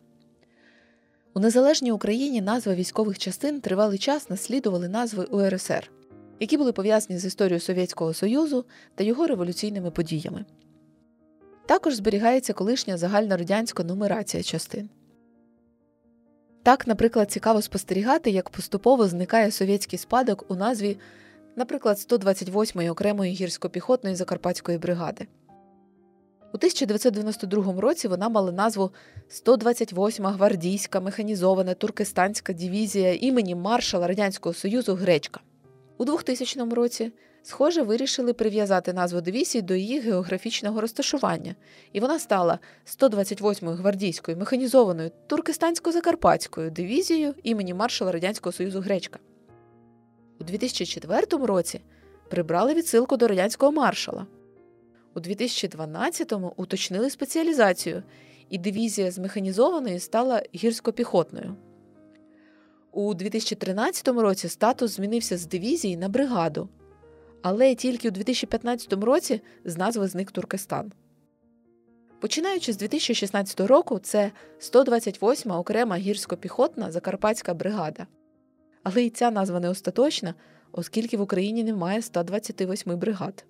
У 1.34 1.40
незалежній 1.40 1.92
Україні 1.92 2.42
назви 2.42 2.76
військових 2.76 3.18
частин 3.18 3.62
тривалий 3.62 3.98
час 3.98 4.30
наслідували 4.30 4.88
назви 4.88 5.24
УРСР, 5.24 5.92
які 6.40 6.58
були 6.58 6.72
пов'язані 6.72 7.20
з 7.20 7.26
історією 7.26 7.60
Совєтського 7.60 8.14
Союзу 8.14 8.66
та 8.96 9.04
його 9.04 9.28
революційними 9.28 9.92
подіями. 9.92 10.46
Також 11.70 11.96
зберігається 11.96 12.54
колишня 12.54 12.98
загальнорадянська 12.98 13.84
нумерація 13.84 14.44
частин. 14.44 14.90
Так, 16.64 16.88
наприклад, 16.88 17.32
цікаво 17.32 17.62
спостерігати, 17.62 18.32
як 18.32 18.50
поступово 18.50 19.08
зникає 19.08 19.52
совєтський 19.52 20.00
спадок 20.00 20.46
у 20.48 20.56
назві, 20.56 20.98
наприклад, 21.56 21.98
128-ї 21.98 22.92
окремої 22.92 23.36
гірсько-піхотної 23.36 24.16
закарпатської 24.16 24.78
бригади. 24.78 25.28
У 26.54 26.58
1992 26.58 27.82
році 27.82 28.08
вона 28.08 28.30
мала 28.30 28.52
назву 28.52 28.92
128-ма 29.46 30.32
гвардійська 30.32 31.00
механізована 31.00 31.74
туркестанська 31.74 32.54
дивізія 32.54 33.14
імені 33.14 33.56
маршала 33.56 34.08
Радянського 34.08 34.54
Союзу 34.54 34.96
Гречка. 34.96 35.40
У 35.98 36.06
2000 36.06 36.70
році, 36.70 37.12
схоже, 37.44 37.82
вирішили 37.82 38.34
прив'язати 38.34 38.94
назву 38.94 39.22
дивізії 39.22 39.62
до 39.62 39.76
її 39.76 40.00
географічного 40.00 40.82
розташування, 40.82 41.56
і 41.94 42.00
вона 42.00 42.20
стала 42.20 42.60
128-ю 42.86 43.72
гвардійською 43.72 44.38
механізованою 44.38 45.12
туркестансько-закарпатською 45.30 46.72
дивізією 46.72 47.34
імені 47.44 47.74
маршала 47.74 48.12
Радянського 48.12 48.54
Союзу 48.54 48.80
Гречка. 48.80 49.20
У 50.40 50.44
2004 50.44 51.46
році 51.46 51.82
прибрали 52.30 52.74
відсилку 52.74 53.18
до 53.18 53.28
радянського 53.28 53.72
маршала. 53.72 54.28
У 55.16 55.20
2012-му 55.20 56.54
уточнили 56.58 57.10
спеціалізацію, 57.10 58.04
і 58.50 58.58
дивізія 58.58 59.12
з 59.12 59.20
механізованої 59.20 60.00
стала 60.00 60.44
гірсько-піхотною. 60.56 61.56
У 62.92 63.14
2013 63.14 64.08
році 64.08 64.50
статус 64.50 64.92
змінився 64.92 65.38
з 65.38 65.46
дивізії 65.46 65.98
на 65.98 66.10
бригаду, 66.10 66.70
але 67.42 67.76
тільки 67.76 68.08
у 68.08 68.12
2015 68.12 68.94
році 68.94 69.42
з 69.66 69.78
назви 69.78 70.08
зник 70.08 70.32
Туркестан. 70.32 70.92
Починаючи 72.20 72.74
з 72.74 72.78
2016 72.78 73.60
року, 73.60 74.00
це 74.00 74.32
128-ма 74.60 75.58
окрема 75.58 75.96
гірсько-піхотна 75.96 76.92
Закарпатська 76.92 77.54
бригада. 77.54 78.08
Але 78.84 79.04
і 79.04 79.10
ця 79.10 79.32
назва 79.32 79.60
не 79.60 79.70
остаточна, 79.70 80.34
оскільки 80.72 81.18
в 81.18 81.22
Україні 81.22 81.64
немає 81.64 82.02
128 82.02 82.98
бригад. 83.00 83.46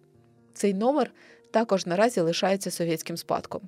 Цей 0.53 0.73
номер 0.73 1.11
також 1.51 1.85
наразі 1.85 2.21
лишається 2.21 2.71
совєтським 2.71 3.17
спадком. 3.17 3.61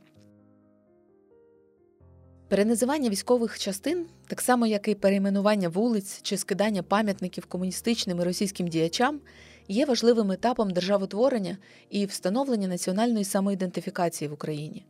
Переназивання 2.48 3.10
військових 3.10 3.60
частин, 3.60 4.06
так 4.28 4.42
само 4.42 4.68
як 4.68 4.88
і 4.88 4.96
перейменування 4.96 5.70
вулиць 5.70 6.22
чи 6.22 6.38
скидання 6.38 6.84
пам'ятників 6.84 7.46
комуністичним 7.46 8.20
і 8.20 8.24
російським 8.24 8.68
діячам, 8.68 9.20
є 9.68 9.86
важливим 9.86 10.32
етапом 10.32 10.72
державотворення 10.72 11.58
і 11.90 12.06
встановлення 12.06 12.68
національної 12.68 13.26
самоідентифікації 13.26 14.30
в 14.30 14.34
Україні. 14.34 14.86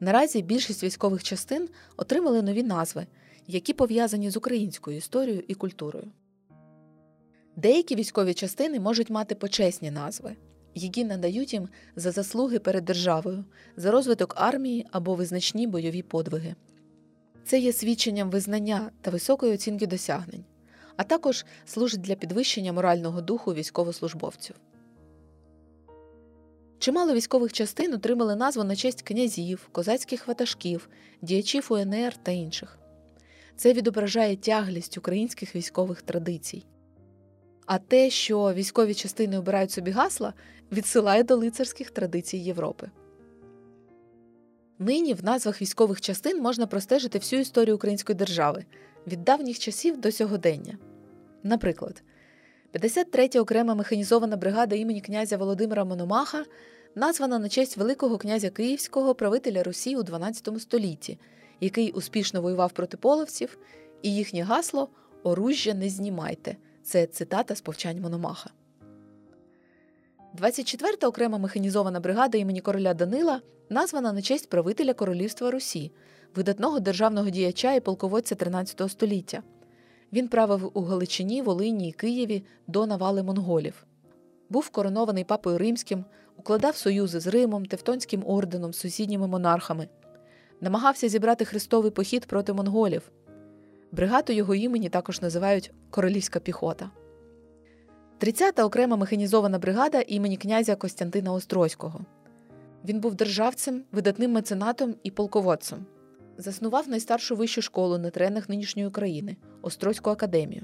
Наразі 0.00 0.42
більшість 0.42 0.82
військових 0.82 1.22
частин 1.22 1.68
отримали 1.96 2.42
нові 2.42 2.62
назви, 2.62 3.06
які 3.46 3.72
пов'язані 3.72 4.30
з 4.30 4.36
українською 4.36 4.96
історією 4.96 5.44
і 5.48 5.54
культурою. 5.54 6.06
Деякі 7.56 7.94
військові 7.94 8.34
частини 8.34 8.80
можуть 8.80 9.10
мати 9.10 9.34
почесні 9.34 9.90
назви 9.90 10.36
які 10.74 11.04
надають 11.04 11.52
їм 11.52 11.68
за 11.96 12.10
заслуги 12.10 12.58
перед 12.58 12.84
державою, 12.84 13.44
за 13.76 13.90
розвиток 13.90 14.34
армії 14.36 14.86
або 14.90 15.14
визначні 15.14 15.66
бойові 15.66 16.02
подвиги. 16.02 16.54
Це 17.44 17.58
є 17.58 17.72
свідченням 17.72 18.30
визнання 18.30 18.90
та 19.00 19.10
високої 19.10 19.54
оцінки 19.54 19.86
досягнень, 19.86 20.44
а 20.96 21.04
також 21.04 21.44
служить 21.66 22.00
для 22.00 22.14
підвищення 22.14 22.72
морального 22.72 23.20
духу 23.20 23.54
військовослужбовців. 23.54 24.56
Чимало 26.78 27.14
військових 27.14 27.52
частин 27.52 27.94
отримали 27.94 28.36
назву 28.36 28.64
на 28.64 28.76
честь 28.76 29.02
князів, 29.02 29.68
козацьких 29.72 30.28
ватажків, 30.28 30.88
діячів 31.22 31.66
УНР 31.70 32.16
та 32.22 32.30
інших. 32.32 32.78
Це 33.56 33.72
відображає 33.72 34.36
тяглість 34.36 34.98
українських 34.98 35.56
військових 35.56 36.02
традицій. 36.02 36.64
А 37.66 37.78
те, 37.78 38.10
що 38.10 38.52
військові 38.52 38.94
частини 38.94 39.38
обирають 39.38 39.70
собі 39.70 39.90
гасла, 39.90 40.34
відсилає 40.72 41.22
до 41.22 41.36
лицарських 41.36 41.90
традицій 41.90 42.38
Європи. 42.38 42.90
Нині 44.78 45.14
в 45.14 45.24
назвах 45.24 45.62
військових 45.62 46.00
частин 46.00 46.42
можна 46.42 46.66
простежити 46.66 47.18
всю 47.18 47.42
історію 47.42 47.76
української 47.76 48.16
держави 48.16 48.64
від 49.06 49.24
давніх 49.24 49.58
часів 49.58 50.00
до 50.00 50.12
сьогодення. 50.12 50.78
Наприклад, 51.42 52.02
53-я 52.74 53.42
окрема 53.42 53.74
механізована 53.74 54.36
бригада 54.36 54.76
імені 54.76 55.00
князя 55.00 55.36
Володимира 55.36 55.84
Мономаха 55.84 56.44
названа 56.94 57.38
на 57.38 57.48
честь 57.48 57.76
Великого 57.76 58.18
князя 58.18 58.50
Київського 58.50 59.14
правителя 59.14 59.62
Русі 59.62 59.96
у 59.96 60.00
XII 60.00 60.60
столітті, 60.60 61.18
який 61.60 61.92
успішно 61.92 62.42
воював 62.42 62.72
проти 62.72 62.96
половців, 62.96 63.58
і 64.02 64.14
їхнє 64.14 64.42
гасло 64.42 64.88
Оружжя 65.22 65.74
не 65.74 65.88
знімайте. 65.88 66.56
Це 66.82 67.06
цитата 67.06 67.54
з 67.54 67.60
повчань 67.60 68.00
Мономаха. 68.00 68.50
24-та 70.38 71.08
окрема 71.08 71.38
механізована 71.38 72.00
бригада 72.00 72.38
імені 72.38 72.60
короля 72.60 72.94
Данила 72.94 73.40
названа 73.68 74.12
на 74.12 74.22
честь 74.22 74.48
правителя 74.48 74.94
Королівства 74.94 75.50
Русі, 75.50 75.92
видатного 76.34 76.80
державного 76.80 77.30
діяча 77.30 77.74
і 77.74 77.80
полководця 77.80 78.34
13 78.34 78.90
століття. 78.90 79.42
Він 80.12 80.28
правив 80.28 80.70
у 80.74 80.82
Галичині, 80.82 81.42
Волині 81.42 81.88
і 81.88 81.92
Києві 81.92 82.44
до 82.66 82.86
навали 82.86 83.22
монголів. 83.22 83.86
Був 84.50 84.68
коронований 84.68 85.24
папою 85.24 85.58
римським, 85.58 86.04
укладав 86.36 86.76
союзи 86.76 87.20
з 87.20 87.26
Римом, 87.26 87.66
Тевтонським 87.66 88.22
орденом, 88.26 88.72
сусідніми 88.72 89.26
монархами, 89.26 89.88
намагався 90.60 91.08
зібрати 91.08 91.44
хрестовий 91.44 91.90
похід 91.90 92.26
проти 92.26 92.52
монголів. 92.52 93.10
Бригаду 93.92 94.32
його 94.32 94.54
імені 94.54 94.88
також 94.88 95.22
називають 95.22 95.72
Королівська 95.90 96.40
піхота. 96.40 96.90
30-та 98.20 98.64
окрема 98.64 98.96
механізована 98.96 99.58
бригада 99.58 100.00
імені 100.00 100.36
князя 100.36 100.76
Костянтина 100.76 101.32
Острозького. 101.32 102.00
Він 102.84 103.00
був 103.00 103.14
державцем, 103.14 103.82
видатним 103.92 104.32
меценатом 104.32 104.94
і 105.02 105.10
полководцем. 105.10 105.86
Заснував 106.40 106.88
найстаршу 106.88 107.36
вищу 107.36 107.62
школу 107.62 107.98
на 107.98 108.10
теренах 108.10 108.48
нинішньої 108.48 108.88
України 108.88 109.36
Острозьку 109.62 110.10
академію. 110.10 110.62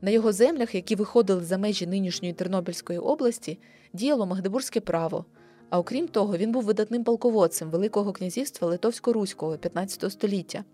На 0.00 0.10
його 0.10 0.32
землях, 0.32 0.74
які 0.74 0.94
виходили 0.94 1.44
за 1.44 1.58
межі 1.58 1.86
нинішньої 1.86 2.34
Тернопільської 2.34 2.98
області, 2.98 3.58
діяло 3.92 4.26
Магдебурзьке 4.26 4.80
право. 4.80 5.24
А 5.70 5.78
окрім 5.78 6.08
того, 6.08 6.36
він 6.36 6.52
був 6.52 6.64
видатним 6.64 7.04
полководцем 7.04 7.70
Великого 7.70 8.12
князівства 8.12 8.68
Литовсько-Руського 8.68 9.58
15 9.58 10.12
століття. 10.12 10.64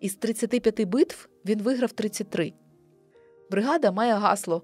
Із 0.00 0.14
35 0.14 0.84
битв 0.84 1.28
він 1.44 1.62
виграв 1.62 1.92
33. 1.92 2.52
Бригада 3.50 3.92
має 3.92 4.14
гасло 4.14 4.62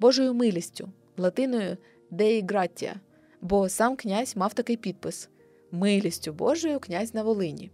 Божою 0.00 0.34
милістю 0.34 0.88
латиною 1.16 1.76
Деї 2.10 2.44
Граттія, 2.48 2.94
бо 3.40 3.68
сам 3.68 3.96
князь 3.96 4.36
мав 4.36 4.54
такий 4.54 4.76
підпис 4.76 5.28
Милістю 5.72 6.32
Божою 6.32 6.80
князь 6.80 7.14
на 7.14 7.22
Волині. 7.22 7.70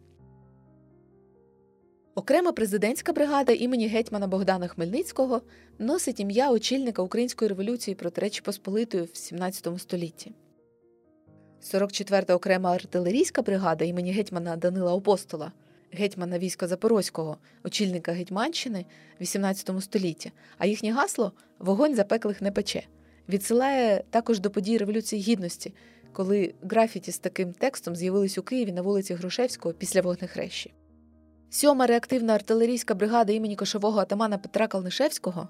Окрема 2.19 2.53
президентська 2.53 3.13
бригада 3.13 3.53
імені 3.53 3.89
гетьмана 3.89 4.27
Богдана 4.27 4.69
Хмельницького 4.69 5.43
носить 5.79 6.21
ім'я 6.21 6.51
очільника 6.51 7.03
Української 7.03 7.49
революції 7.49 7.95
проти 7.95 8.21
Речі 8.21 8.43
Посполитої 8.43 9.05
в 9.05 9.17
17 9.17 9.69
столітті. 9.79 10.33
44-та 11.63 12.35
окрема 12.35 12.75
артилерійська 12.75 13.43
бригада 13.43 13.85
імені 13.85 14.13
гетьмана 14.13 14.57
Данила 14.57 14.97
Апостола 14.97 15.53
гетьмана 15.93 16.39
війська 16.39 16.67
Запорозького, 16.67 17.37
очільника 17.65 18.13
Гетьманщини 18.13 18.87
в 19.21 19.23
XVIII 19.23 19.81
столітті, 19.81 20.33
а 20.59 20.67
їхнє 20.67 20.93
гасло 20.93 21.33
вогонь 21.59 21.95
запеклих 21.95 22.43
не 22.43 22.51
пече. 22.51 22.83
Відсилає 23.29 24.05
також 24.11 24.41
до 24.41 24.51
подій 24.51 24.79
Революції 24.79 25.23
Гідності, 25.23 25.75
коли 26.13 26.55
графіті 26.63 27.13
з 27.13 27.19
таким 27.19 27.53
текстом 27.53 27.97
з'явились 27.97 28.39
у 28.39 28.43
Києві 28.43 28.73
на 28.73 28.83
вулиці 28.83 29.15
Грушевського 29.15 29.75
після 29.75 30.01
вогнехрещі. 30.01 30.73
Сьома 31.57 31.87
реактивна 31.87 32.35
артилерійська 32.35 32.95
бригада 32.95 33.33
імені 33.33 33.57
кошового 33.57 34.01
атамана 34.01 34.39
Петра 34.39 34.67
Калнишевського, 34.67 35.49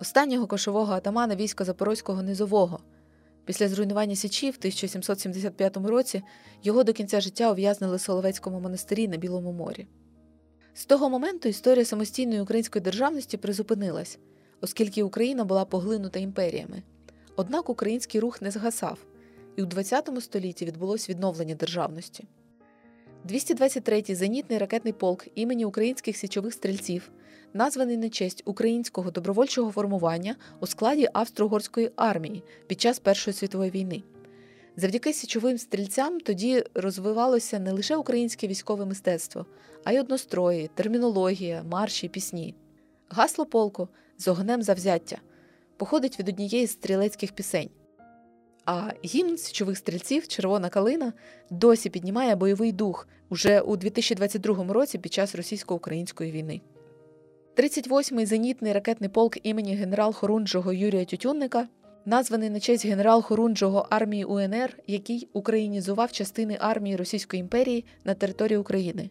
останнього 0.00 0.46
кошового 0.46 0.92
атамана 0.92 1.36
війська 1.36 1.64
Запорозького 1.64 2.22
низового, 2.22 2.80
Після 3.44 3.68
зруйнування 3.68 4.16
Січі 4.16 4.50
в 4.50 4.56
1775 4.58 5.76
році 5.76 6.22
його 6.62 6.84
до 6.84 6.92
кінця 6.92 7.20
життя 7.20 7.52
ув'язнили 7.52 7.96
в 7.96 8.00
Соловецькому 8.00 8.60
монастирі 8.60 9.08
на 9.08 9.16
Білому 9.16 9.52
морі. 9.52 9.86
З 10.74 10.86
того 10.86 11.10
моменту 11.10 11.48
історія 11.48 11.84
самостійної 11.84 12.40
української 12.40 12.82
державності 12.82 13.36
призупинилась, 13.36 14.18
оскільки 14.60 15.02
Україна 15.02 15.44
була 15.44 15.64
поглинута 15.64 16.18
імперіями. 16.18 16.82
Однак 17.36 17.68
український 17.68 18.20
рух 18.20 18.42
не 18.42 18.50
згасав, 18.50 18.98
і 19.56 19.62
у 19.62 19.68
ХХ 19.68 20.20
столітті 20.20 20.64
відбулось 20.64 21.10
відновлення 21.10 21.54
державності. 21.54 22.24
223-й 23.26 24.14
зенітний 24.14 24.58
ракетний 24.58 24.92
полк 24.92 25.26
імені 25.34 25.64
українських 25.64 26.16
січових 26.16 26.54
стрільців, 26.54 27.10
названий 27.54 27.96
на 27.96 28.08
честь 28.08 28.42
українського 28.44 29.10
добровольчого 29.10 29.72
формування 29.72 30.36
у 30.60 30.66
складі 30.66 31.08
Австро-Угорської 31.12 31.90
армії 31.96 32.42
під 32.66 32.80
час 32.80 32.98
Першої 32.98 33.34
світової 33.34 33.70
війни. 33.70 34.02
Завдяки 34.76 35.12
січовим 35.12 35.58
стрільцям 35.58 36.20
тоді 36.20 36.64
розвивалося 36.74 37.58
не 37.58 37.72
лише 37.72 37.96
українське 37.96 38.46
військове 38.46 38.86
мистецтво, 38.86 39.46
а 39.84 39.92
й 39.92 39.98
однострої, 39.98 40.70
термінологія, 40.74 41.62
марші, 41.62 42.08
пісні. 42.08 42.54
Гасло 43.08 43.46
полку 43.46 43.88
з 44.18 44.28
огнем 44.28 44.62
завзяття 44.62 45.18
походить 45.76 46.18
від 46.18 46.28
однієї 46.28 46.66
з 46.66 46.70
стрілецьких 46.70 47.32
пісень. 47.32 47.70
А 48.66 48.90
гімн 49.04 49.38
січових 49.38 49.78
стрільців 49.78 50.28
Червона 50.28 50.68
калина 50.68 51.12
досі 51.50 51.90
піднімає 51.90 52.36
бойовий 52.36 52.72
дух 52.72 53.08
уже 53.28 53.60
у 53.60 53.76
2022 53.76 54.72
році 54.72 54.98
під 54.98 55.12
час 55.12 55.34
російсько-української 55.34 56.32
війни. 56.32 56.60
38-й 57.56 58.26
зенітний 58.26 58.72
ракетний 58.72 59.10
полк 59.10 59.46
імені 59.46 59.74
генерал-хорунжого 59.74 60.72
Юрія 60.72 61.04
Тютюнника, 61.04 61.68
названий 62.04 62.50
на 62.50 62.60
честь 62.60 62.86
генерал-хорунжого 62.86 63.86
армії 63.90 64.24
УНР, 64.24 64.78
який 64.86 65.28
українізував 65.32 66.12
частини 66.12 66.56
армії 66.60 66.96
Російської 66.96 67.40
імперії 67.40 67.84
на 68.04 68.14
території 68.14 68.58
України. 68.58 69.10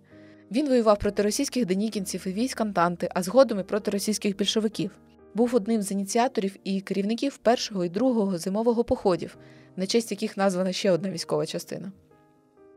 Він 0.52 0.68
воював 0.68 1.00
проти 1.00 1.24
російських 1.24 1.66
денікінців 1.66 2.28
і 2.28 2.34
військ 2.34 2.62
Антанти, 2.62 3.10
а 3.14 3.24
згодом 3.24 3.60
і 3.60 3.64
проти 3.64 3.92
російських 3.92 4.38
більшовиків. 4.38 4.92
Був 5.36 5.56
одним 5.56 5.82
з 5.82 5.92
ініціаторів 5.92 6.56
і 6.64 6.82
керівників 6.82 7.38
першого 7.38 7.86
і 7.86 7.90
другого 7.90 8.38
зимового 8.38 8.84
походів, 8.84 9.38
на 9.76 9.88
честь 9.88 10.12
яких 10.12 10.38
названа 10.38 10.72
ще 10.72 10.92
одна 10.92 11.10
військова 11.10 11.46
частина. 11.46 11.92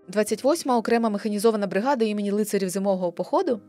28-ма 0.09 0.77
окрема 0.77 1.09
механізована 1.09 1.67
бригада 1.67 2.05
імені 2.05 2.31
лицарів 2.31 2.69
зимового 2.69 3.13
походу 3.13 3.61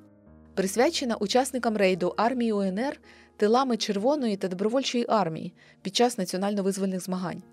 присвячена 0.53 1.15
учасникам 1.15 1.77
рейду 1.77 2.13
армії 2.17 2.53
УНР 2.53 2.99
тилами 3.37 3.77
Червоної 3.77 4.37
та 4.37 4.47
добровольчої 4.47 5.05
армії 5.09 5.53
під 5.81 5.95
час 5.95 6.17
національно-визвольних 6.17 6.99
змагань. 6.99 7.43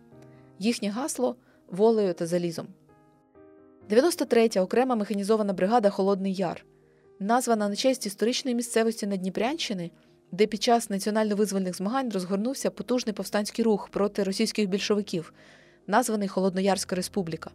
Їхнє 0.58 0.88
гасло 0.88 1.36
волею 1.70 2.14
та 2.14 2.26
залізом. 2.26 2.66
93-я 3.90 4.62
окрема 4.62 4.94
механізована 4.94 5.52
бригада 5.52 5.90
Холодний 5.90 6.34
Яр, 6.34 6.64
названа 7.20 7.68
на 7.68 7.76
честь 7.76 8.06
історичної 8.06 8.54
місцевості 8.54 9.06
Надніпрянщини, 9.06 9.90
де 10.32 10.46
під 10.46 10.62
час 10.62 10.90
національно-визвольних 10.90 11.76
змагань 11.76 12.10
розгорнувся 12.10 12.70
потужний 12.70 13.12
повстанський 13.12 13.64
рух 13.64 13.88
проти 13.88 14.22
російських 14.22 14.68
більшовиків, 14.68 15.32
названий 15.86 16.28
Холодноярська 16.28 16.96
Республіка. 16.96 17.50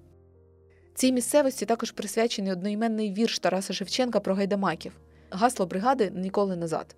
Цій 0.95 1.11
місцевості 1.11 1.65
також 1.65 1.91
присвячений 1.91 2.51
одноіменний 2.51 3.13
вірш 3.13 3.39
Тараса 3.39 3.73
Шевченка 3.73 4.19
про 4.19 4.35
гайдамаків, 4.35 4.91
гасло 5.29 5.65
бригади 5.65 6.11
ніколи 6.15 6.55
назад. 6.55 6.95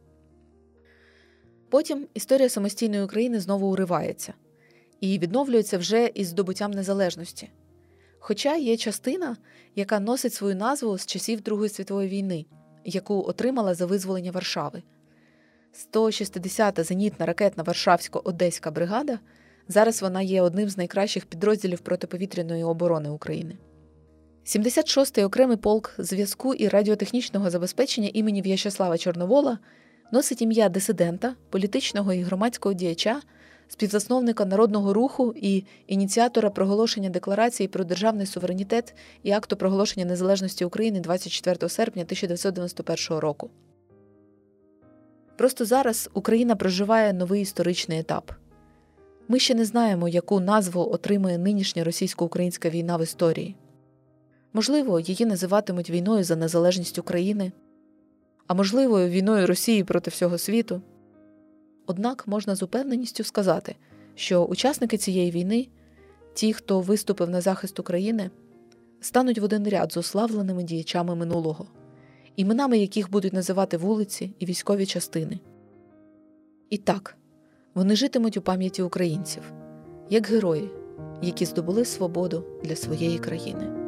Потім 1.69 2.07
історія 2.13 2.49
самостійної 2.49 3.03
України 3.03 3.39
знову 3.39 3.71
уривається 3.71 4.33
і 5.01 5.19
відновлюється 5.19 5.77
вже 5.77 6.11
із 6.13 6.27
здобуттям 6.27 6.71
незалежності. 6.71 7.49
Хоча 8.19 8.55
є 8.55 8.77
частина, 8.77 9.37
яка 9.75 9.99
носить 9.99 10.33
свою 10.33 10.55
назву 10.55 10.97
з 10.97 11.05
часів 11.05 11.41
Другої 11.41 11.69
світової 11.69 12.09
війни, 12.09 12.45
яку 12.85 13.23
отримала 13.23 13.73
за 13.73 13.85
визволення 13.85 14.31
Варшави. 14.31 14.83
160-та 15.73 16.83
зенітна 16.83 17.25
ракетна 17.25 17.63
Варшавсько-Одеська 17.63 18.71
бригада. 18.71 19.19
Зараз 19.67 20.01
вона 20.01 20.21
є 20.21 20.41
одним 20.41 20.69
з 20.69 20.77
найкращих 20.77 21.25
підрозділів 21.25 21.79
протиповітряної 21.79 22.63
оборони 22.63 23.09
України. 23.09 23.57
76-й 24.45 25.23
окремий 25.23 25.57
полк 25.57 25.93
зв'язку 25.97 26.53
і 26.53 26.67
радіотехнічного 26.67 27.49
забезпечення 27.49 28.09
імені 28.13 28.41
В'ячеслава 28.41 28.97
Чорновола 28.97 29.57
носить 30.11 30.41
ім'я 30.41 30.69
дисидента, 30.69 31.35
політичного 31.49 32.13
і 32.13 32.21
громадського 32.21 32.73
діяча, 32.73 33.21
співзасновника 33.67 34.45
народного 34.45 34.93
руху 34.93 35.33
і 35.35 35.63
ініціатора 35.87 36.49
проголошення 36.49 37.09
декларації 37.09 37.67
про 37.67 37.83
державний 37.83 38.25
суверенітет 38.25 38.95
і 39.23 39.31
акту 39.31 39.55
проголошення 39.55 40.05
незалежності 40.05 40.65
України 40.65 40.99
24 40.99 41.69
серпня 41.69 42.03
1991 42.03 43.19
року. 43.19 43.49
Просто 45.37 45.65
зараз 45.65 46.09
Україна 46.13 46.55
проживає 46.55 47.13
новий 47.13 47.41
історичний 47.41 47.99
етап. 47.99 48.31
Ми 49.27 49.39
ще 49.39 49.55
не 49.55 49.65
знаємо, 49.65 50.07
яку 50.07 50.39
назву 50.39 50.91
отримує 50.91 51.37
нинішня 51.37 51.83
російсько-українська 51.83 52.69
війна 52.69 52.97
в 52.97 53.03
історії. 53.03 53.55
Можливо, 54.53 54.99
її 54.99 55.25
називатимуть 55.25 55.89
війною 55.89 56.23
за 56.23 56.35
незалежність 56.35 56.99
України, 56.99 57.51
а 58.47 58.53
можливо, 58.53 59.07
війною 59.07 59.47
Росії 59.47 59.83
проти 59.83 60.09
всього 60.09 60.37
світу. 60.37 60.81
Однак 61.85 62.27
можна 62.27 62.55
з 62.55 62.63
упевненістю 62.63 63.23
сказати, 63.23 63.75
що 64.15 64.43
учасники 64.43 64.97
цієї 64.97 65.31
війни, 65.31 65.67
ті, 66.33 66.53
хто 66.53 66.79
виступив 66.79 67.29
на 67.29 67.41
захист 67.41 67.79
України, 67.79 68.31
стануть 68.99 69.39
в 69.39 69.43
один 69.43 69.69
ряд 69.69 69.91
з 69.91 69.97
ославленими 69.97 70.63
діячами 70.63 71.15
минулого, 71.15 71.65
іменами 72.35 72.77
яких 72.77 73.11
будуть 73.11 73.33
називати 73.33 73.77
вулиці 73.77 74.35
і 74.39 74.45
військові 74.45 74.85
частини. 74.85 75.39
І 76.69 76.77
так, 76.77 77.17
вони 77.73 77.95
житимуть 77.95 78.37
у 78.37 78.41
пам'яті 78.41 78.81
українців 78.81 79.53
як 80.09 80.27
герої, 80.27 80.69
які 81.21 81.45
здобули 81.45 81.85
свободу 81.85 82.45
для 82.63 82.75
своєї 82.75 83.19
країни. 83.19 83.82